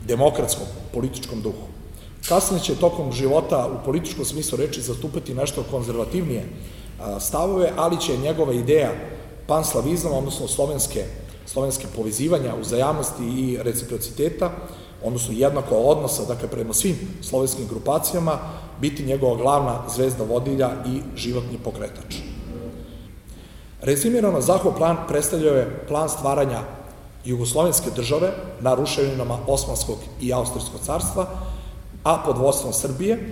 demokratskom 0.08 0.66
političkom 0.94 1.42
duhu. 1.42 1.68
Kasnije 2.28 2.64
će 2.64 2.76
tokom 2.76 3.12
života 3.12 3.68
u 3.68 3.86
političkom 3.86 4.26
smislu 4.26 4.58
reči 4.58 4.82
zastupati 4.82 5.34
nešto 5.34 5.64
konzervativnije 5.72 6.44
stavove, 7.20 7.72
ali 7.76 8.00
će 8.00 8.18
njegova 8.18 8.54
ideja 8.54 8.92
panslavizma, 9.48 10.12
odnosno 10.12 10.48
slovenske, 10.48 11.06
slovenske 11.46 11.88
povezivanja, 11.96 12.56
uzajamnosti 12.62 13.24
i 13.24 13.58
reciprociteta, 13.62 14.52
odnosno 15.04 15.34
jednako 15.38 15.76
odnosa, 15.76 16.26
dakle, 16.26 16.48
prema 16.48 16.74
svim 16.74 16.96
slovenskim 17.22 17.68
grupacijama, 17.68 18.40
biti 18.82 19.04
njegova 19.06 19.36
glavna 19.36 19.82
zvezda 19.96 20.24
vodilja 20.24 20.70
i 20.86 21.02
životni 21.16 21.58
pokretač. 21.64 22.16
Rezimirano, 23.82 24.42
Zahov 24.42 24.76
plan 24.78 24.98
predstavljao 25.08 25.56
je 25.56 25.86
plan 25.88 26.10
stvaranja 26.10 26.62
jugoslovenske 27.26 27.90
države 27.96 28.32
na 28.60 28.74
ruševinama 28.76 29.38
Osmanskog 29.48 29.98
i 30.22 30.34
Austrijskog 30.34 30.82
carstva, 30.82 31.28
a 32.04 32.18
pod 32.26 32.38
vodstvom 32.38 32.74
Srbije, 32.74 33.32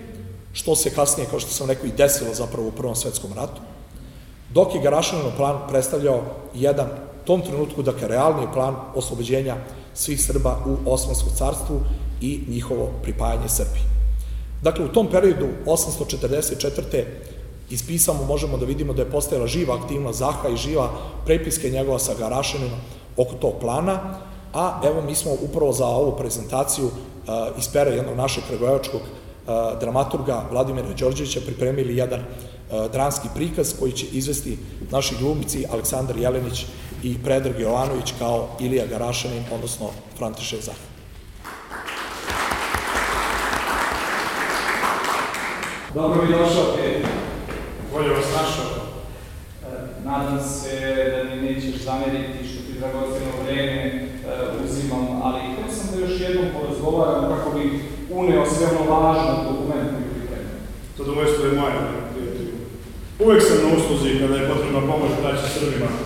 što 0.53 0.75
se 0.75 0.89
kasnije, 0.89 1.29
kao 1.29 1.39
što 1.39 1.51
sam 1.51 1.67
rekao, 1.67 1.86
i 1.86 1.98
desilo 1.98 2.34
zapravo 2.34 2.67
u 2.67 2.72
Prvom 2.72 2.95
svetskom 2.95 3.34
ratu, 3.36 3.62
dok 4.53 4.75
je 4.75 4.81
Garašanov 4.81 5.31
plan 5.38 5.57
predstavljao 5.69 6.22
jedan 6.53 6.88
tom 7.25 7.41
trenutku, 7.41 7.81
dakle, 7.81 8.07
realni 8.07 8.48
plan 8.53 8.75
oslobođenja 8.95 9.55
svih 9.95 10.21
Srba 10.21 10.57
u 10.65 10.91
Osmanskom 10.91 11.31
carstvu 11.35 11.79
i 12.21 12.39
njihovo 12.47 12.91
pripajanje 13.03 13.49
Srbiji. 13.49 13.83
Dakle, 14.61 14.85
u 14.85 14.87
tom 14.87 15.07
periodu 15.07 15.47
844. 15.65 17.03
ispisamo, 17.69 18.25
možemo 18.25 18.57
da 18.57 18.65
vidimo 18.65 18.93
da 18.93 19.01
je 19.01 19.11
postojala 19.11 19.47
živa 19.47 19.75
aktivna 19.75 20.13
Zaha 20.13 20.49
i 20.49 20.57
živa 20.57 20.89
prepiske 21.25 21.69
njegova 21.69 21.99
sa 21.99 22.13
Garašanima 22.19 22.77
oko 23.17 23.33
tog 23.33 23.53
plana, 23.61 24.19
a 24.53 24.81
evo 24.85 25.01
mi 25.01 25.15
smo 25.15 25.31
upravo 25.41 25.71
za 25.71 25.85
ovu 25.85 26.15
prezentaciju 26.17 26.85
uh, 26.85 26.91
iz 27.59 27.67
pera 27.67 27.91
jednog 27.91 28.15
našeg 28.15 28.43
kragujevačkog 28.47 29.01
uh, 29.01 29.79
dramaturga 29.79 30.45
Vladimira 30.51 30.87
Đorđevića 30.99 31.41
pripremili 31.45 31.97
jedan 31.97 32.19
uh, 32.19 32.91
dranski 32.91 33.27
prikaz 33.35 33.73
koji 33.79 33.91
će 33.91 34.05
izvesti 34.11 34.57
naši 34.91 35.15
glumici 35.19 35.65
Aleksandar 35.71 36.17
Jelenić 36.17 36.65
i 37.03 37.17
Predrag 37.23 37.59
Jovanović 37.59 38.13
kao 38.19 38.47
Ilija 38.59 38.85
Garašanin, 38.85 39.43
odnosno 39.53 39.89
František 40.17 40.61
Zah. 40.61 40.75
Dobro 45.93 46.21
mi 46.21 46.31
došao, 46.31 46.75
Petar. 46.75 47.11
Bolje 47.93 48.09
vas 48.09 48.25
našao. 48.25 48.85
Nadam 50.05 50.39
se 50.39 50.95
da 51.11 51.35
mi 51.35 51.41
nećeš 51.41 51.81
zameriti 51.83 52.47
što 52.49 52.59
ti 52.65 52.79
dragoceno 52.79 53.31
vreme 53.43 54.03
uh, 54.03 54.65
uzimam, 54.65 55.21
ali 55.23 55.39
htio 55.51 55.75
sam 55.75 55.87
da 55.91 56.05
još 56.05 56.21
jednom 56.21 56.45
porazgovaram 56.53 57.37
kako 57.37 57.57
bi 57.57 57.83
uneo 58.09 58.45
sve 58.45 58.67
ono 58.67 58.91
važno 58.91 59.33
dokument 59.43 59.89
koji 59.91 60.05
pripremam. 60.13 60.58
Zadovoljstvo 60.97 61.45
je 61.45 61.51
moje, 61.60 61.73
prijatelju. 62.13 62.53
Uvek 63.19 63.41
sam 63.43 63.58
na 63.63 63.77
usluzi 63.77 64.19
kada 64.19 64.36
je 64.36 64.49
potrebna 64.49 64.81
pomoć 64.91 65.12
braća 65.21 65.47
Srbima. 65.60 66.05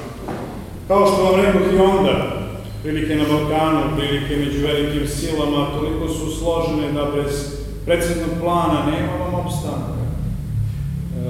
Kao 0.90 1.08
što 1.08 1.24
vam 1.24 1.42
rekao 1.42 1.62
i 1.62 1.80
onda, 1.80 2.14
prilike 2.84 3.16
na 3.16 3.24
Balkanu, 3.24 3.98
prilike 3.98 4.38
među 4.38 4.68
velikim 4.68 5.08
silama, 5.08 5.68
toliko 5.76 6.08
su 6.08 6.40
složene 6.40 6.92
da 6.92 7.12
bez 7.16 7.56
preciznog 7.86 8.30
plana 8.42 8.86
nema 8.92 9.14
vam 9.14 9.34
opstanka. 9.34 10.00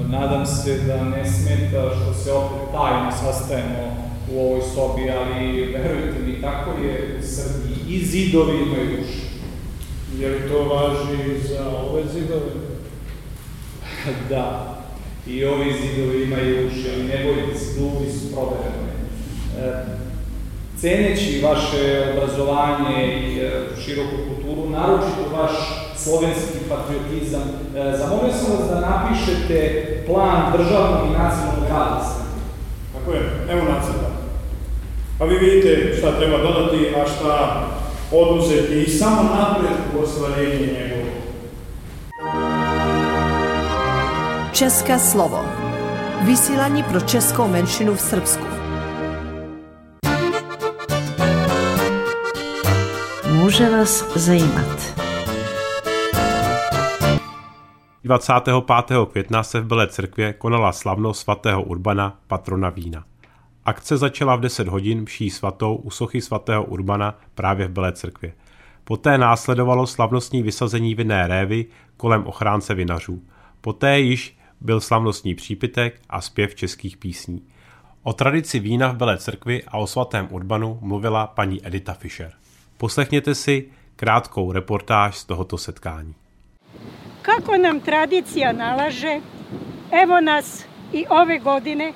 Nadam 0.09 0.45
se 0.45 0.77
da 0.87 1.03
ne 1.03 1.31
smeta 1.31 1.89
što 1.95 2.13
se 2.13 2.31
opet 2.31 2.71
tajno 2.71 3.11
sastajemo 3.11 4.11
u 4.31 4.39
ovoj 4.39 4.61
sobi, 4.61 5.11
ali 5.11 5.65
verujte 5.65 6.19
mi, 6.25 6.41
tako 6.41 6.71
je 6.71 7.19
u 7.19 7.23
Srbiji. 7.23 7.95
I 7.95 8.05
zidovi 8.05 8.57
imaju 8.57 8.99
uši. 9.01 9.21
Je 10.19 10.29
li 10.29 10.49
to 10.49 10.63
važi 10.63 11.47
za 11.47 11.69
ove 11.69 12.03
zidove? 12.13 12.51
da, 14.29 14.75
i 15.27 15.45
ovi 15.45 15.73
zidovi 15.81 16.23
imaju 16.23 16.67
uši, 16.67 16.89
ali 16.93 17.03
ne 17.03 17.23
bojite 17.23 17.59
se, 17.59 17.79
duvi 17.79 18.11
su 18.11 18.31
proverene. 18.35 18.88
Ceneći 20.81 21.41
vaše 21.43 22.13
obrazovanje 22.13 23.05
i 23.07 23.39
e, 23.39 23.51
široku 23.81 24.15
kulturu, 24.27 24.69
naročito 24.69 25.35
vaš 25.37 25.51
slovenski 25.97 26.57
patriotizam, 26.69 27.41
e, 27.41 27.97
zamolio 27.97 28.33
sam 28.33 28.51
vas 28.51 28.69
da 28.69 28.89
napišete 28.89 29.85
plan 30.07 30.51
državnog 30.57 31.07
i 31.07 31.17
nacionalnog 31.17 31.69
rada 31.69 32.15
Tako 32.93 33.11
je, 33.11 33.21
evo 33.51 33.61
nacrta. 33.73 34.09
Pa 35.19 35.25
vi 35.25 35.37
vidite 35.37 35.95
šta 35.97 36.17
treba 36.19 36.37
dodati, 36.37 36.93
a 36.95 37.07
šta 37.07 37.63
oduzeti 38.11 38.83
i 38.83 38.89
samo 38.89 39.23
napred 39.23 39.77
u 39.95 40.03
ostvarenje 40.03 40.59
njegovog. 40.59 41.09
Česka 44.53 44.99
slovo. 44.99 45.39
Vysielanie 46.27 46.83
pro 46.83 46.99
českou 46.99 47.47
menšinu 47.47 47.95
v 47.95 48.01
Srbsku. 48.01 48.58
Môže 53.39 53.71
vás 53.71 54.03
zajímat. 54.19 54.79
25. 58.03 59.07
května 59.11 59.43
se 59.43 59.61
v 59.61 59.65
Belé 59.65 59.87
církvě 59.87 60.33
konala 60.33 60.71
slavnost 60.71 61.21
svatého 61.21 61.63
Urbana, 61.63 62.19
patrona 62.27 62.69
vína. 62.69 63.05
Akce 63.65 63.97
začala 63.97 64.35
v 64.35 64.39
10 64.39 64.67
hodin 64.67 65.01
mší 65.01 65.29
svatou 65.29 65.75
u 65.75 65.89
sochy 65.89 66.21
svatého 66.21 66.63
Urbana 66.63 67.19
právě 67.35 67.67
v 67.67 67.71
Belé 67.71 67.91
církvě. 67.91 68.33
Poté 68.83 69.17
následovalo 69.17 69.87
slavnostní 69.87 70.43
vysazení 70.43 70.95
vinné 70.95 71.27
révy 71.27 71.65
kolem 71.97 72.27
ochránce 72.27 72.75
vinařů. 72.75 73.21
Poté 73.61 73.99
již 73.99 74.37
byl 74.61 74.81
slavnostní 74.81 75.35
přípitek 75.35 76.01
a 76.09 76.21
zpěv 76.21 76.55
českých 76.55 76.97
písní. 76.97 77.41
O 78.03 78.13
tradici 78.13 78.59
vína 78.59 78.91
v 78.91 78.95
Belé 78.95 79.17
církvi 79.17 79.63
a 79.63 79.77
o 79.77 79.87
svatém 79.87 80.27
Urbanu 80.31 80.79
mluvila 80.81 81.27
paní 81.27 81.67
Edita 81.67 81.93
Fischer. 81.93 82.31
Poslechněte 82.79 83.35
si 83.35 83.71
krátkou 83.95 84.51
reportáž 84.51 85.17
z 85.17 85.25
tohoto 85.25 85.57
setkání. 85.57 86.15
Kako 87.21 87.57
nam 87.57 87.79
tradicija 87.79 88.51
nalaže, 88.51 89.19
evo 89.91 90.21
nas 90.21 90.65
i 90.93 91.07
ove 91.07 91.39
godine 91.39 91.93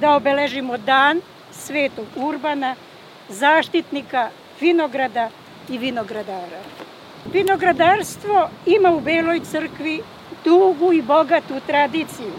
da 0.00 0.16
obeležimo 0.16 0.76
dan 0.76 1.20
Svetog 1.52 2.06
Urbana, 2.16 2.74
zaštitnika 3.28 4.30
vinograda 4.60 5.30
i 5.68 5.78
vinogradara. 5.78 6.60
Vinogradarstvo 7.32 8.48
ima 8.66 8.90
u 8.90 9.00
Beloj 9.00 9.40
crkvi 9.40 10.00
dugu 10.44 10.92
i 10.92 11.02
bogatu 11.02 11.60
tradiciju, 11.66 12.32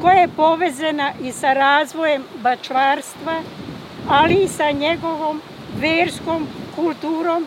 koja 0.00 0.20
je 0.20 0.28
povezana 0.36 1.12
i 1.22 1.32
sa 1.32 1.52
razvojem 1.52 2.22
bačvarstva, 2.42 3.42
ali 4.08 4.34
i 4.34 4.48
sa 4.48 4.70
njegovom 4.70 5.40
verskom 5.80 6.46
kulturom 6.76 7.46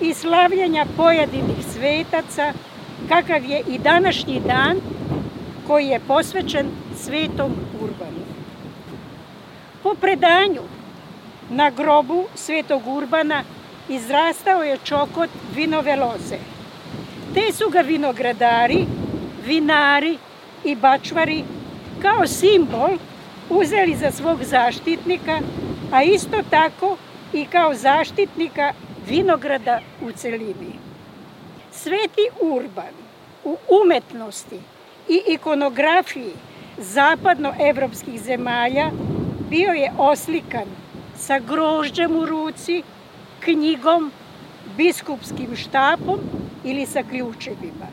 i 0.00 0.14
slavljenja 0.14 0.86
pojedinih 0.96 1.64
svetaca, 1.72 2.52
kakav 3.08 3.44
je 3.44 3.62
i 3.68 3.78
današnji 3.78 4.40
dan 4.46 4.76
koji 5.66 5.86
je 5.86 6.00
posvećen 6.00 6.66
svetom 6.96 7.52
Urbanu. 7.80 8.22
Po 9.82 9.94
predanju 9.94 10.62
na 11.50 11.70
grobu 11.70 12.24
svetog 12.34 12.82
Urbana 12.86 13.42
izrastao 13.88 14.62
je 14.62 14.78
čokot 14.84 15.30
vinove 15.54 15.96
loze. 15.96 16.38
Te 17.34 17.52
su 17.52 17.70
ga 17.70 17.80
vinogradari, 17.80 18.86
vinari 19.46 20.18
i 20.64 20.74
bačvari 20.76 21.44
kao 22.02 22.26
simbol 22.26 22.90
uzeli 23.50 23.96
za 23.96 24.10
svog 24.10 24.44
zaštitnika, 24.44 25.38
a 25.92 26.02
isto 26.02 26.36
tako 26.50 26.96
i 27.32 27.44
kao 27.46 27.74
zaštitnika 27.74 28.72
vinograda 29.08 29.80
u 30.02 30.12
celini. 30.12 30.72
Sveti 31.72 32.28
Urban 32.40 32.94
u 33.44 33.56
umetnosti 33.84 34.60
i 35.08 35.22
ikonografiji 35.26 36.32
zapadnoevropskih 36.78 38.20
zemalja 38.20 38.90
bio 39.50 39.72
je 39.72 39.92
oslikan 39.98 40.66
sa 41.16 41.38
grožđem 41.38 42.16
u 42.16 42.26
ruci, 42.26 42.82
knjigom, 43.40 44.12
biskupskim 44.76 45.56
štapom 45.56 46.18
ili 46.64 46.86
sa 46.86 47.02
ključevima. 47.10 47.86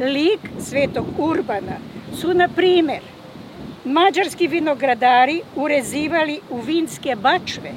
Lik 0.00 0.40
svetog 0.60 1.06
Urbana 1.18 1.76
su, 2.20 2.34
na 2.34 2.48
primer, 2.48 3.00
mađarski 3.84 4.46
vinogradari 4.46 5.42
urezivali 5.56 6.40
u 6.50 6.60
vinske 6.60 7.16
bačve, 7.16 7.72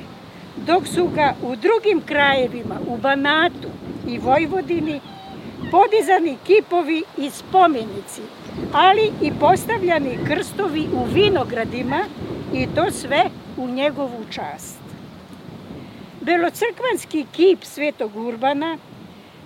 dok 0.58 0.88
su 0.88 1.08
ga 1.16 1.34
u 1.44 1.56
drugim 1.56 2.02
krajevima, 2.06 2.76
u 2.88 2.98
Banatu 2.98 3.70
i 4.08 4.18
Vojvodini, 4.18 5.02
podizani 5.72 6.38
kipovi 6.48 7.04
i 7.18 7.30
spomenici, 7.30 8.22
ali 8.74 9.12
i 9.22 9.32
postavljani 9.40 10.18
krstovi 10.28 10.88
u 10.94 11.04
vinogradima 11.14 12.00
i 12.54 12.68
to 12.76 12.92
sve 12.92 13.24
u 13.58 13.68
njegovu 13.68 14.26
čast. 14.32 14.78
Belocrkvanski 16.22 17.26
kip 17.32 17.64
Svetog 17.64 18.16
Urbana, 18.16 18.78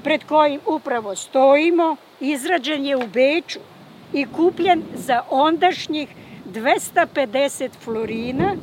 pred 0.04 0.24
kojim 0.24 0.60
upravo 0.66 1.16
stojimo, 1.16 1.96
izrađen 2.20 2.86
je 2.86 2.96
u 2.96 3.08
Beču 3.14 3.60
i 4.14 4.26
kupljen 4.26 4.84
za 4.96 5.22
ondašnjih 5.30 6.10
250 6.54 7.70
florina, 7.84 8.56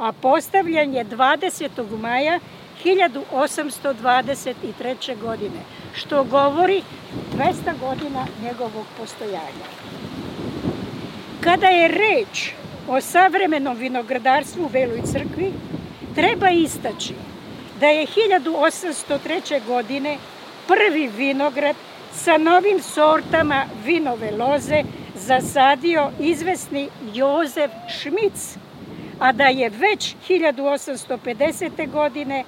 a 0.00 0.12
postavljen 0.12 0.94
je 0.94 1.04
20. 1.04 1.98
maja 2.00 2.40
1823. 2.84 5.20
godine, 5.20 5.60
što 5.94 6.24
govori 6.24 6.82
200 7.36 7.52
godina 7.80 8.26
njegovog 8.42 8.86
postojanja. 8.98 9.66
Kada 11.40 11.66
je 11.66 11.88
reč 11.88 12.50
o 12.88 13.00
savremenom 13.00 13.76
vinogradarstvu 13.76 14.64
u 14.64 14.68
Beloj 14.68 15.02
crkvi, 15.12 15.52
treba 16.14 16.50
istaći 16.50 17.14
da 17.80 17.86
je 17.86 18.06
1803. 18.06 19.66
godine 19.66 20.16
prvi 20.66 21.08
vinograd 21.08 21.76
sa 22.12 22.38
novim 22.38 22.82
sortama 22.82 23.64
vinove 23.84 24.30
loze 24.30 24.82
zasadio 25.14 26.10
izvesni 26.20 26.88
Jozef 27.14 27.70
Šmic, 28.00 28.56
a 29.20 29.32
da 29.32 29.44
je 29.44 29.68
već 29.68 30.14
1850. 30.28 31.90
godine 31.90 32.44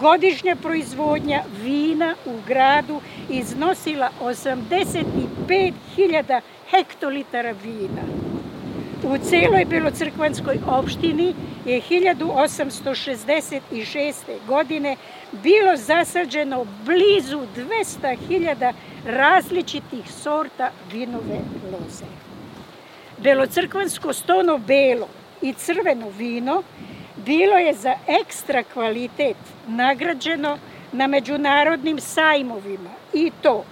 godišnja 0.00 0.56
proizvodnja 0.56 1.42
vina 1.62 2.14
u 2.26 2.32
gradu 2.46 3.00
iznosila 3.30 4.10
85.000 4.22 6.40
hektolitara 6.70 7.54
vina. 7.64 8.02
U 9.02 9.18
celoj 9.18 9.64
Belocrkvanskoj 9.64 10.58
opštini 10.66 11.34
je 11.64 11.80
1866. 11.80 14.14
godine 14.46 14.96
bilo 15.32 15.76
zasađeno 15.76 16.66
blizu 16.84 17.40
200.000 17.56 18.72
različitih 19.06 20.12
sorta 20.22 20.70
vinove 20.92 21.40
loze. 21.72 22.04
Belocrkvansko 23.18 24.12
stono 24.12 24.58
belo 24.58 25.08
i 25.44 25.52
crveno 25.52 26.08
vino 26.08 26.62
bilo 27.16 27.58
je 27.58 27.74
za 27.74 27.94
ekstra 28.06 28.62
kvalitet 28.62 29.36
nagrađeno 29.68 30.58
na 30.92 31.06
međunarodnim 31.06 32.00
sajmovima 32.00 32.90
i 33.12 33.30
to 33.42 33.64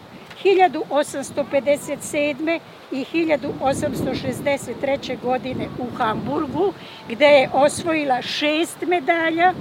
1857. 0.44 2.61
i 2.92 3.04
1863. 3.12 5.20
godine 5.22 5.68
u 5.78 5.87
Hamburgu, 5.96 6.72
gde 7.08 7.26
je 7.26 7.50
osvojila 7.52 8.22
šest 8.22 8.80
medalja, 8.80 9.54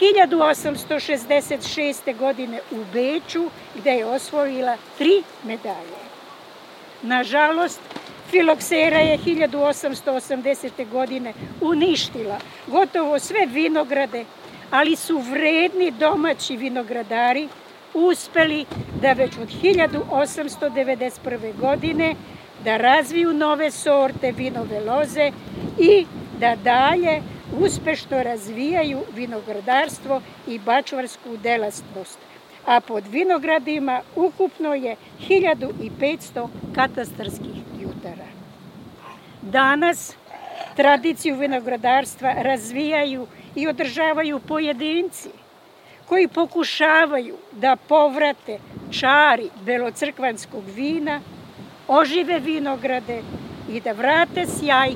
1866. 0.00 2.18
godine 2.18 2.60
u 2.70 2.84
Beču, 2.92 3.44
gde 3.74 3.90
je 3.90 4.06
osvojila 4.06 4.76
tri 4.98 5.22
medalje. 5.44 6.02
Nažalost, 7.02 7.80
Filoksera 8.32 8.98
je 8.98 9.18
1880. 9.18 10.88
godine 10.90 11.32
uništila 11.60 12.38
gotovo 12.66 13.18
sve 13.18 13.46
vinograde, 13.46 14.24
ali 14.70 14.96
su 14.96 15.18
vredni 15.18 15.90
domaći 15.90 16.56
vinogradari 16.56 17.48
uspeli 17.94 18.64
da 19.02 19.12
već 19.12 19.32
od 19.38 19.48
1891. 19.62 21.60
godine 21.60 22.14
da 22.64 22.76
razviju 22.76 23.32
nove 23.32 23.70
sorte 23.70 24.32
vinove 24.32 24.80
loze 24.80 25.32
i 25.78 26.06
da 26.40 26.56
dalje 26.56 27.22
uspešno 27.60 28.22
razvijaju 28.22 29.00
vinogradarstvo 29.14 30.22
i 30.46 30.58
bačvarsku 30.58 31.36
delastnost. 31.36 32.18
A 32.66 32.80
pod 32.80 33.04
vinogradima 33.06 34.00
ukupno 34.16 34.74
je 34.74 34.96
1500 35.28 36.48
katastarskih 36.74 37.71
jutara. 37.82 38.26
Danas 39.42 40.16
tradiciju 40.76 41.36
vinogradarstva 41.36 42.32
razvijaju 42.32 43.26
i 43.54 43.68
održavaju 43.68 44.40
pojedinci 44.40 45.28
koji 46.06 46.28
pokušavaju 46.28 47.36
da 47.52 47.76
povrate 47.88 48.58
čari 48.90 49.50
belocrkvanskog 49.60 50.64
vina, 50.74 51.20
ožive 51.88 52.38
vinograde 52.38 53.22
i 53.68 53.80
da 53.80 53.92
vrate 53.92 54.46
sjaj 54.46 54.92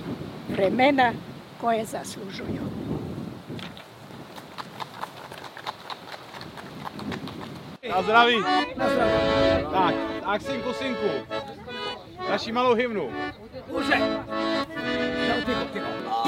vremena 0.49 1.13
koje 1.61 1.85
zaslužuju. 1.85 2.67
Na 7.89 8.03
zdraví. 8.03 8.37
Na 8.77 8.89
zdraví. 8.91 9.13
Tak, 9.73 9.95
tak 10.25 10.43
synku, 10.43 10.73
synku. 10.81 11.09
naší 12.31 12.53
malou 12.53 12.75
hymnu. 12.75 13.11
Už. 13.69 13.87
No, 15.29 15.45
tyho, 15.45 15.65
tyho. 15.73 16.26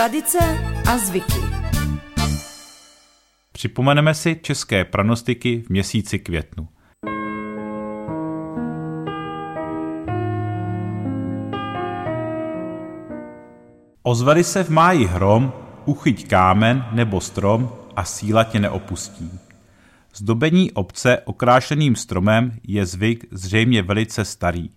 Tradice 0.00 0.38
a 0.86 0.98
zvyky. 0.98 1.40
Připomeneme 3.52 4.14
si 4.14 4.40
české 4.42 4.84
pranostiky 4.84 5.62
v 5.66 5.70
měsíci 5.70 6.18
květnu. 6.18 6.68
Ozvali 14.02 14.44
se 14.44 14.64
v 14.64 14.68
máji 14.68 15.04
hrom, 15.04 15.52
uchyť 15.84 16.28
kámen 16.28 16.84
nebo 16.92 17.20
strom 17.20 17.72
a 17.96 18.04
síla 18.04 18.44
tě 18.44 18.60
neopustí. 18.60 19.30
Zdobení 20.14 20.72
obce 20.72 21.18
okrášleným 21.24 21.96
stromem 21.96 22.52
je 22.62 22.86
zvyk 22.86 23.24
zřejmě 23.30 23.82
velice 23.82 24.24
starý. 24.24 24.70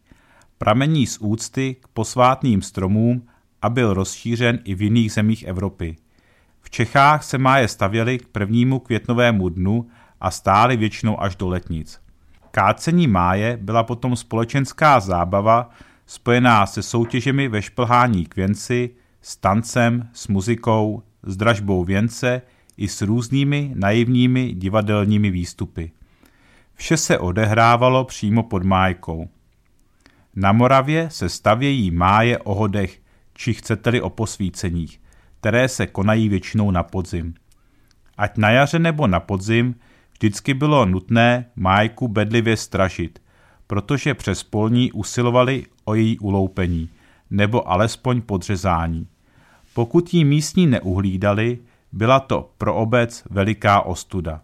Pramení 0.58 1.08
z 1.08 1.18
úcty 1.22 1.76
k 1.82 1.88
posvátným 1.88 2.62
stromům 2.62 3.28
a 3.64 3.70
byl 3.70 3.94
rozšířen 3.94 4.60
i 4.64 4.76
v 4.76 4.82
jiných 4.82 5.12
zemích 5.12 5.44
Evropy. 5.44 5.96
V 6.62 6.70
Čechách 6.70 7.24
se 7.24 7.38
máje 7.38 7.68
stavěly 7.68 8.18
k 8.18 8.28
prvnímu 8.28 8.80
květnovému 8.80 9.50
dnu 9.50 9.88
a 10.22 10.32
stály 10.32 10.78
většinou 10.78 11.22
až 11.22 11.36
do 11.36 11.48
letnic. 11.48 12.00
Kácení 12.52 13.08
máje 13.08 13.58
byla 13.62 13.84
potom 13.84 14.16
společenská 14.16 15.00
zábava 15.00 15.70
spojená 16.06 16.66
se 16.66 16.84
soutěžemi 16.84 17.48
ve 17.48 17.62
šplhání 17.62 18.26
k 18.26 18.36
věnci, 18.36 18.90
s 19.22 19.38
tancem, 19.38 20.10
s 20.14 20.28
muzikou, 20.28 21.04
s 21.24 21.38
dražbou 21.38 21.84
věnce 21.84 22.42
i 22.78 22.88
s 22.88 23.02
různými 23.02 23.72
naivními 23.76 24.54
divadelními 24.54 25.32
výstupy. 25.32 25.92
Vše 26.76 26.98
se 26.98 27.20
odehrávalo 27.20 28.06
přímo 28.06 28.44
pod 28.44 28.64
májkou. 28.64 29.30
Na 30.36 30.52
Moravě 30.52 31.10
se 31.10 31.30
stavějí 31.30 31.92
máje 31.92 32.38
o 32.38 32.56
hodech, 32.56 33.03
či 33.34 33.54
chcete-li 33.54 34.02
o 34.02 34.10
posvíceních, 34.10 35.02
které 35.40 35.68
se 35.68 35.88
konají 35.88 36.30
většinou 36.30 36.72
na 36.72 36.84
podzim. 36.84 37.34
Ať 38.18 38.38
na 38.38 38.50
jaře 38.50 38.80
nebo 38.80 39.08
na 39.08 39.20
podzim, 39.20 39.76
vždycky 40.14 40.54
bylo 40.54 40.86
nutné 40.86 41.46
májku 41.56 42.08
bedlivě 42.08 42.58
stražit, 42.58 43.22
protože 43.68 44.14
přes 44.14 44.44
polní 44.44 44.92
usilovali 44.92 45.66
o 45.86 45.96
její 45.96 46.20
uloupení, 46.20 46.90
nebo 47.30 47.72
alespoň 47.72 48.22
podřezání. 48.22 49.08
Pokud 49.74 50.14
jí 50.14 50.26
místní 50.26 50.68
neuhlídali, 50.68 51.60
byla 51.92 52.20
to 52.20 52.52
pro 52.58 52.76
obec 52.76 53.24
veliká 53.30 53.82
ostuda. 53.82 54.42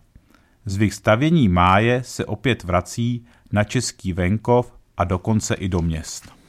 Zvyk 0.66 0.94
stavění 0.94 1.50
máje 1.50 2.04
se 2.04 2.26
opět 2.26 2.64
vrací 2.64 3.26
na 3.52 3.64
český 3.64 4.14
venkov 4.14 4.74
a 4.98 5.04
dokonce 5.04 5.56
i 5.56 5.70
do 5.70 5.82
měst. 5.82 6.40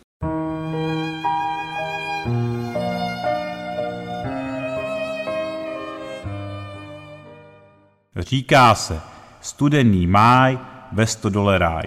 Říká 8.16 8.74
se, 8.74 9.00
studený 9.40 10.06
máj 10.06 10.58
ve 10.92 11.06
stodole 11.06 11.58
ráj. 11.58 11.84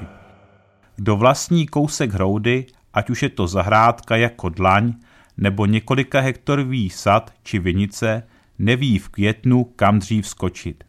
Kdo 0.95 1.17
vlastní 1.17 1.67
kousek 1.67 2.13
hroudy, 2.13 2.65
ať 2.93 3.09
už 3.09 3.23
je 3.23 3.29
to 3.29 3.47
zahrádka 3.47 4.15
jako 4.15 4.49
dlaň, 4.49 4.93
nebo 5.37 5.65
několika 5.65 6.19
hektorový 6.19 6.89
sad 6.89 7.33
či 7.43 7.59
vinice, 7.59 8.23
neví 8.59 8.99
v 8.99 9.09
květnu, 9.09 9.63
kam 9.63 9.99
dřív 9.99 10.27
skočit. 10.27 10.83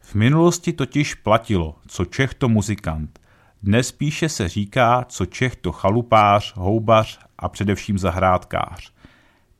V 0.00 0.14
minulosti 0.14 0.72
totiž 0.72 1.14
platilo, 1.14 1.78
co 1.86 2.04
Čech 2.04 2.34
to 2.34 2.48
muzikant. 2.48 3.18
Dnes 3.62 3.88
spíše 3.88 4.28
se 4.28 4.48
říká, 4.48 5.04
co 5.08 5.26
Čech 5.26 5.56
to 5.56 5.72
chalupář, 5.72 6.52
houbař 6.56 7.18
a 7.38 7.48
především 7.48 7.98
zahrádkář. 7.98 8.92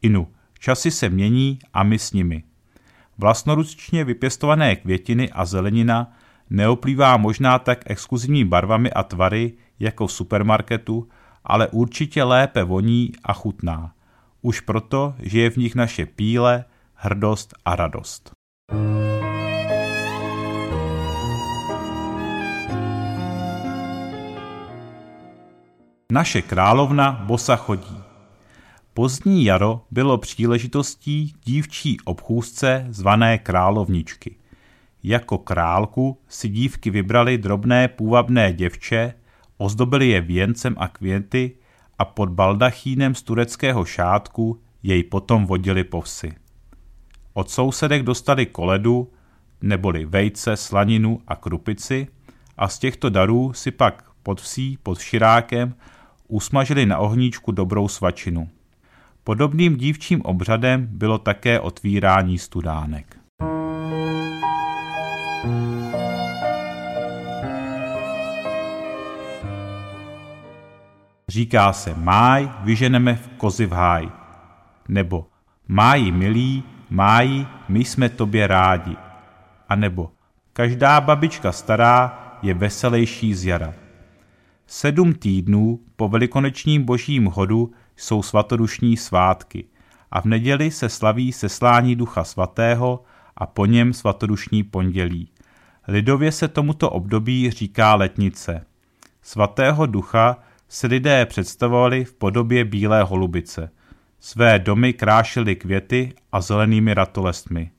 Inu, 0.02 0.28
časy 0.58 0.90
se 0.90 1.08
mění 1.08 1.58
a 1.72 1.82
my 1.82 1.98
s 1.98 2.12
nimi. 2.12 2.44
Vlastnoručně 3.18 4.04
vypěstované 4.04 4.76
květiny 4.76 5.30
a 5.30 5.44
zelenina 5.44 6.12
neoplývá 6.50 7.16
možná 7.16 7.58
tak 7.58 7.78
exkluzivní 7.86 8.44
barvami 8.44 8.92
a 8.92 9.02
tvary 9.02 9.52
jako 9.80 10.06
v 10.06 10.12
supermarketu, 10.12 11.08
ale 11.44 11.68
určitě 11.68 12.22
lépe 12.22 12.64
voní 12.64 13.12
a 13.24 13.32
chutná. 13.32 13.92
Už 14.42 14.60
proto, 14.60 15.14
že 15.18 15.40
je 15.40 15.50
v 15.50 15.56
nich 15.56 15.74
naše 15.74 16.06
píle, 16.06 16.64
hrdost 16.94 17.54
a 17.64 17.76
radost. 17.76 18.30
Naše 26.12 26.42
královna 26.42 27.12
bosa 27.12 27.56
chodí. 27.56 28.03
Pozdní 28.96 29.44
jaro 29.44 29.82
bylo 29.90 30.18
příležitostí 30.18 31.32
dívčí 31.44 31.96
obchůzce 32.04 32.86
zvané 32.88 33.38
královničky. 33.38 34.36
Jako 35.02 35.38
králku 35.38 36.18
si 36.28 36.48
dívky 36.48 36.90
vybrali 36.90 37.38
drobné 37.38 37.88
půvabné 37.88 38.52
děvče, 38.52 39.14
ozdobili 39.56 40.08
je 40.08 40.20
věncem 40.20 40.74
a 40.78 40.88
květy 40.88 41.56
a 41.98 42.04
pod 42.04 42.28
baldachínem 42.28 43.14
z 43.14 43.22
tureckého 43.22 43.84
šátku 43.84 44.60
jej 44.82 45.02
potom 45.02 45.46
vodili 45.46 45.84
po 45.84 46.00
vsi. 46.00 46.32
Od 47.32 47.50
sousedek 47.50 48.02
dostali 48.02 48.46
koledu, 48.46 49.12
neboli 49.62 50.04
vejce, 50.04 50.56
slaninu 50.56 51.20
a 51.28 51.36
krupici 51.36 52.06
a 52.56 52.68
z 52.68 52.78
těchto 52.78 53.10
darů 53.10 53.52
si 53.52 53.70
pak 53.70 54.10
pod 54.22 54.40
vsí, 54.40 54.78
pod 54.82 55.00
širákem, 55.00 55.74
usmažili 56.28 56.86
na 56.86 56.98
ohníčku 56.98 57.52
dobrou 57.52 57.88
svačinu. 57.88 58.48
Podobným 59.26 59.76
dívčím 59.76 60.22
obřadem 60.22 60.88
bylo 60.90 61.18
také 61.18 61.60
otvírání 61.60 62.38
studánek. 62.38 63.16
Říká 71.28 71.72
se 71.72 71.94
máj, 71.94 72.50
vyženeme 72.62 73.14
v 73.14 73.28
kozy 73.28 73.66
v 73.66 73.72
háj. 73.72 74.08
Nebo 74.88 75.26
máji 75.68 76.12
milí, 76.12 76.62
máji, 76.90 77.46
my 77.68 77.84
jsme 77.84 78.08
tobě 78.08 78.46
rádi. 78.46 78.96
A 79.68 79.76
nebo 79.76 80.12
každá 80.52 81.00
babička 81.00 81.52
stará 81.52 82.18
je 82.42 82.54
veselější 82.54 83.34
z 83.34 83.44
jara. 83.44 83.74
Sedm 84.66 85.14
týdnů 85.14 85.80
po 85.96 86.08
velikonočním 86.08 86.84
božím 86.84 87.24
hodu 87.24 87.72
jsou 87.96 88.22
svatodušní 88.22 88.96
svátky 88.96 89.64
a 90.10 90.20
v 90.20 90.24
neděli 90.24 90.70
se 90.70 90.88
slaví 90.88 91.32
seslání 91.32 91.96
ducha 91.96 92.24
svatého 92.24 93.02
a 93.36 93.46
po 93.46 93.66
něm 93.66 93.92
svatodušní 93.92 94.62
pondělí. 94.62 95.28
Lidově 95.88 96.32
se 96.32 96.48
tomuto 96.48 96.90
období 96.90 97.50
říká 97.50 97.94
letnice. 97.94 98.66
Svatého 99.22 99.86
ducha 99.86 100.38
si 100.68 100.86
lidé 100.86 101.26
představovali 101.26 102.04
v 102.04 102.14
podobě 102.14 102.64
bílé 102.64 103.02
holubice. 103.02 103.70
Své 104.20 104.58
domy 104.58 104.92
krášily 104.92 105.56
květy 105.56 106.12
a 106.32 106.40
zelenými 106.40 106.94
ratolestmi. 106.94 107.70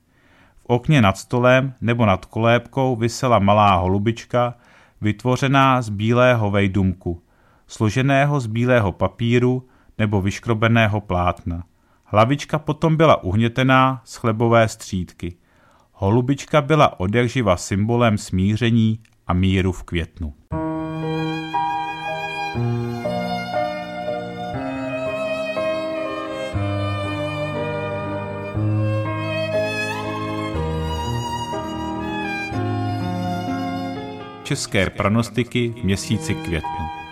V 0.56 0.64
okně 0.66 1.02
nad 1.02 1.18
stolem 1.18 1.74
nebo 1.80 2.06
nad 2.06 2.24
kolébkou 2.24 2.96
vysela 2.96 3.38
malá 3.38 3.76
holubička, 3.76 4.54
vytvořená 5.00 5.82
z 5.82 5.88
bílého 5.88 6.50
vejdumku, 6.50 7.22
složeného 7.66 8.40
z 8.40 8.46
bílého 8.46 8.92
papíru 8.92 9.68
nebo 9.98 10.20
vyškrobeného 10.20 11.00
plátna. 11.00 11.64
Hlavička 12.04 12.58
potom 12.58 12.96
byla 12.96 13.24
uhnětená 13.24 14.00
z 14.04 14.16
chlebové 14.16 14.68
střídky. 14.68 15.36
Holubička 15.92 16.62
byla 16.62 17.00
odjakživa 17.00 17.56
symbolem 17.56 18.18
smíření 18.18 19.00
a 19.26 19.32
míru 19.32 19.72
v 19.72 19.82
květnu. 19.82 20.34
České 34.42 34.90
pranostiky 34.90 35.74
v 35.80 35.84
měsíci 35.84 36.34
květnu. 36.34 37.05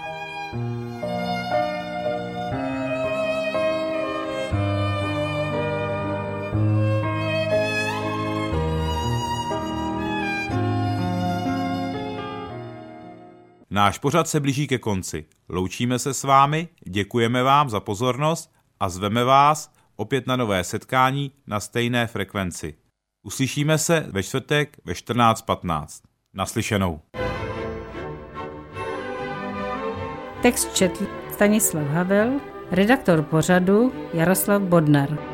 Náš 13.74 13.98
pořad 13.98 14.28
se 14.28 14.40
blíží 14.40 14.66
ke 14.66 14.78
konci. 14.78 15.24
Loučíme 15.48 15.98
se 15.98 16.14
s 16.14 16.24
vámi, 16.24 16.68
děkujeme 16.88 17.42
vám 17.42 17.70
za 17.70 17.80
pozornost 17.80 18.52
a 18.80 18.88
zveme 18.88 19.24
vás 19.24 19.72
opět 19.96 20.26
na 20.26 20.36
nové 20.36 20.64
setkání 20.64 21.32
na 21.46 21.60
stejné 21.60 22.06
frekvenci. 22.06 22.74
Uslyšíme 23.22 23.78
se 23.78 24.06
ve 24.10 24.22
čtvrtek 24.22 24.76
ve 24.84 24.92
14.15. 24.92 25.86
Naslyšenou. 26.34 27.00
Text 30.42 30.74
četl 30.76 31.06
Stanislav 31.32 31.86
Havel, 31.86 32.40
redaktor 32.70 33.22
pořadu 33.22 33.92
Jaroslav 34.12 34.62
Bodnar. 34.62 35.33